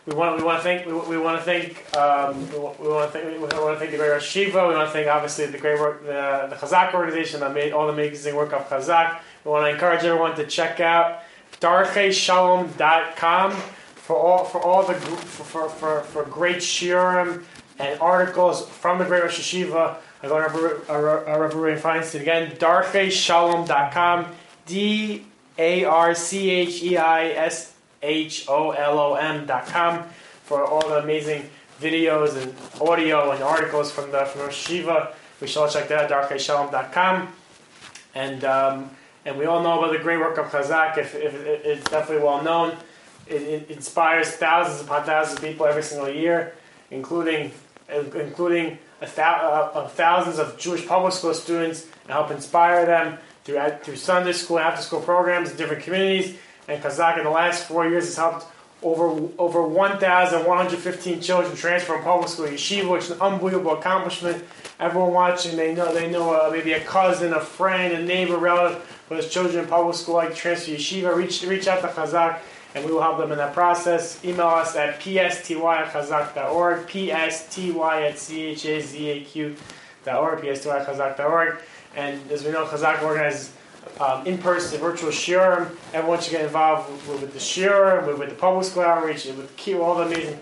we 0.09 0.15
want 0.15 0.37
we 0.37 0.43
want 0.43 0.57
to 0.59 0.63
thank 0.63 0.85
we, 0.85 0.93
we 0.93 1.17
want 1.17 1.39
to 1.39 1.45
thank 1.45 1.95
um, 1.95 2.51
we, 2.51 2.57
want, 2.57 3.11
to 3.13 3.19
thank 3.19 3.25
we 3.25 3.37
want 3.37 3.51
to 3.51 3.75
thank 3.77 3.91
the 3.91 3.97
great 3.97 4.09
Rosh 4.09 4.27
Shiva. 4.27 4.67
We 4.67 4.73
want 4.73 4.87
to 4.87 4.93
thank 4.93 5.07
obviously 5.07 5.45
the 5.45 5.57
great 5.57 5.79
work 5.79 6.01
the 6.03 6.47
the 6.49 6.55
Chazak 6.55 6.93
organization 6.93 7.41
that 7.41 7.53
made 7.53 7.73
all 7.73 7.85
the 7.85 7.93
amazing 7.93 8.35
work 8.35 8.51
of 8.53 8.67
Chazak. 8.69 9.19
We 9.45 9.51
want 9.51 9.65
to 9.65 9.69
encourage 9.69 10.03
everyone 10.03 10.35
to 10.37 10.47
check 10.47 10.79
out 10.79 11.21
darcheisholom.com 11.61 13.51
for 13.51 14.15
all 14.15 14.45
for 14.45 14.61
all 14.61 14.83
the 14.83 14.95
for 14.95 15.69
for, 15.69 16.01
for, 16.01 16.23
great 16.25 16.57
shiurim 16.57 17.43
and 17.77 17.99
articles 17.99 18.67
from 18.67 18.97
the 18.97 19.05
great 19.05 19.21
Rosh 19.23 19.39
Shiva. 19.39 19.97
I 20.23 20.27
go 20.27 20.39
to 20.39 20.91
Rabbi 20.91 21.55
Ruben 21.55 21.79
Feinstein 21.79 22.21
again. 22.21 22.51
darcheisholom.com. 22.53 24.25
D 24.65 25.25
A 25.57 25.83
R 25.85 26.15
C 26.15 26.49
H 26.49 26.83
E 26.83 26.97
I 26.97 27.27
S 27.29 27.73
H-O-L-O-M 28.01 29.45
dot 29.45 29.67
com 29.67 30.03
for 30.43 30.65
all 30.65 30.87
the 30.87 30.99
amazing 30.99 31.49
videos 31.79 32.35
and 32.41 32.53
audio 32.81 33.31
and 33.31 33.43
articles 33.43 33.91
from 33.91 34.11
the 34.11 34.25
from 34.25 34.49
Shiva. 34.51 35.13
We 35.39 35.47
should 35.47 35.61
all 35.61 35.69
check 35.69 35.87
that 35.89 36.11
out, 36.11 36.91
com, 36.91 37.29
And 38.15 38.43
um, 38.43 38.89
and 39.25 39.37
we 39.37 39.45
all 39.45 39.61
know 39.61 39.79
about 39.79 39.93
the 39.93 39.99
great 39.99 40.17
work 40.17 40.37
of 40.37 40.47
Chazak. 40.47 40.97
If, 40.97 41.15
if, 41.15 41.33
if 41.33 41.65
it's 41.65 41.89
definitely 41.89 42.23
well 42.23 42.43
known, 42.43 42.75
it, 43.27 43.41
it, 43.41 43.69
inspires 43.69 44.31
thousands 44.31 44.81
upon 44.81 45.03
thousands 45.05 45.39
of 45.39 45.45
people 45.45 45.65
every 45.65 45.83
single 45.83 46.09
year, 46.09 46.55
including 46.91 47.51
including 47.89 48.77
a 49.01 49.07
thou, 49.07 49.71
uh, 49.73 49.87
thousands 49.87 50.39
of 50.39 50.57
Jewish 50.57 50.87
public 50.87 51.13
school 51.13 51.33
students, 51.33 51.83
and 51.83 52.11
help 52.11 52.31
inspire 52.31 52.85
them 52.85 53.17
through 53.43 53.59
through 53.83 53.95
Sunday 53.97 54.33
school, 54.33 54.59
after 54.59 54.81
school 54.81 55.01
programs 55.01 55.51
in 55.51 55.57
different 55.57 55.83
communities 55.83 56.37
and 56.69 56.81
Chazak 56.83 57.17
in 57.17 57.23
the 57.23 57.29
last 57.29 57.65
four 57.67 57.87
years 57.89 58.05
has 58.05 58.15
helped 58.15 58.45
over 58.81 59.27
over 59.37 59.61
1,115 59.61 61.21
children 61.21 61.55
transfer 61.55 61.95
from 61.95 62.03
public 62.03 62.29
school 62.29 62.45
to 62.45 62.53
yeshiva, 62.53 62.89
which 62.89 63.05
is 63.05 63.11
an 63.11 63.19
unbelievable 63.19 63.73
accomplishment. 63.73 64.43
Everyone 64.79 65.11
watching, 65.11 65.57
they 65.57 65.75
know 65.75 65.93
they 65.93 66.09
know 66.09 66.33
uh, 66.33 66.49
maybe 66.51 66.71
a 66.73 66.79
cousin, 66.79 67.33
a 67.33 67.41
friend, 67.41 67.93
a 67.93 68.01
neighbor, 68.01 68.37
relative 68.37 68.81
who 69.09 69.15
has 69.15 69.29
children 69.29 69.63
in 69.63 69.69
public 69.69 69.95
school 69.95 70.15
like 70.15 70.33
transfer 70.35 70.71
yeshiva. 70.71 71.13
Reach 71.13 71.43
reach 71.43 71.67
out 71.67 71.81
to 71.81 71.87
Chazak, 71.87 72.39
and 72.75 72.85
we 72.85 72.91
will 72.91 73.01
help 73.01 73.17
them 73.17 73.31
in 73.31 73.37
that 73.39 73.53
process. 73.53 74.23
Email 74.23 74.47
us 74.47 74.75
at 74.75 75.01
psty 75.01 75.59
at 75.65 75.91
chazak.org, 75.91 76.87
psty 76.87 77.09
at 77.11 78.15
chazaq.org, 78.15 79.25
psty 80.41 80.79
at 80.79 80.87
chazak.org. 80.87 81.59
And 81.95 82.31
as 82.31 82.43
we 82.43 82.51
know, 82.51 82.65
Chazak 82.65 83.01
organizes 83.01 83.51
um, 83.99 84.25
in-person 84.25 84.79
virtual 84.79 85.09
shiurim. 85.09 85.75
Everyone 85.93 86.21
should 86.21 86.31
get 86.31 86.45
involved 86.45 86.89
with, 86.89 87.21
with 87.21 87.33
the 87.33 87.39
shiurim, 87.39 88.07
with, 88.07 88.19
with, 88.19 88.29
the 88.29 88.35
public 88.35 88.65
school 88.65 88.83
outreach, 88.83 89.25
with 89.25 89.53
key, 89.57 89.75
all 89.75 89.95
the 89.95 90.03
amazing 90.03 90.39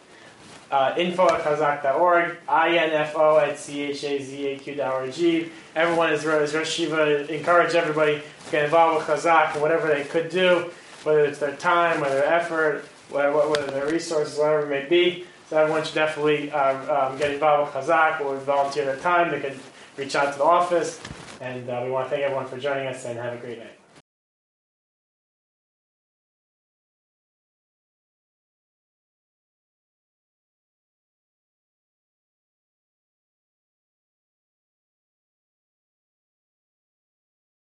uh, 0.71 0.95
info 0.99 1.27
at 1.29 1.43
chazak.org, 1.43 2.31
info 2.31 3.39
at 3.39 3.57
chazaq.org. 3.57 5.51
Everyone 5.77 6.13
is, 6.13 6.27
Rosh 6.27 6.69
Shiva. 6.69 7.35
Encourage 7.35 7.75
everybody 7.75 8.17
to 8.17 8.23
get 8.51 8.65
involved 8.65 9.09
with 9.09 9.17
Chazak 9.19 9.53
and 9.53 9.63
whatever 9.63 9.89
they 9.89 10.05
could 10.05 10.29
do, 10.29 10.71
whether 11.05 11.25
it's 11.25 11.39
their 11.39 11.57
time, 11.57 12.01
whether 12.01 12.17
their 12.17 12.27
effort, 12.27 12.85
whether, 13.11 13.67
their 13.71 13.89
resources, 13.89 14.39
whatever 14.39 14.67
it 14.67 14.69
may 14.69 14.89
be. 14.89 15.25
So 15.49 15.59
everyone 15.59 15.85
should 15.85 15.95
definitely 15.95 16.51
um, 16.51 16.91
um, 16.91 17.19
get 17.19 17.33
involved 17.33 17.75
with 17.75 17.85
Chazak 17.85 18.21
or 18.21 18.37
volunteer 18.39 18.85
their 18.85 18.99
time. 18.99 19.31
They 19.31 19.41
can 19.41 19.59
reach 19.97 20.15
out 20.17 20.33
to 20.33 20.39
the 20.39 20.45
office. 20.45 21.01
And 21.41 21.69
uh, 21.69 21.83
we 21.85 21.91
want 21.91 22.07
to 22.07 22.11
thank 22.11 22.23
everyone 22.23 22.47
for 22.47 22.59
joining 22.59 22.87
us 22.89 23.05
and 23.05 23.19
have 23.19 23.35
a 23.35 23.37
great 23.37 23.59
night. 23.59 23.76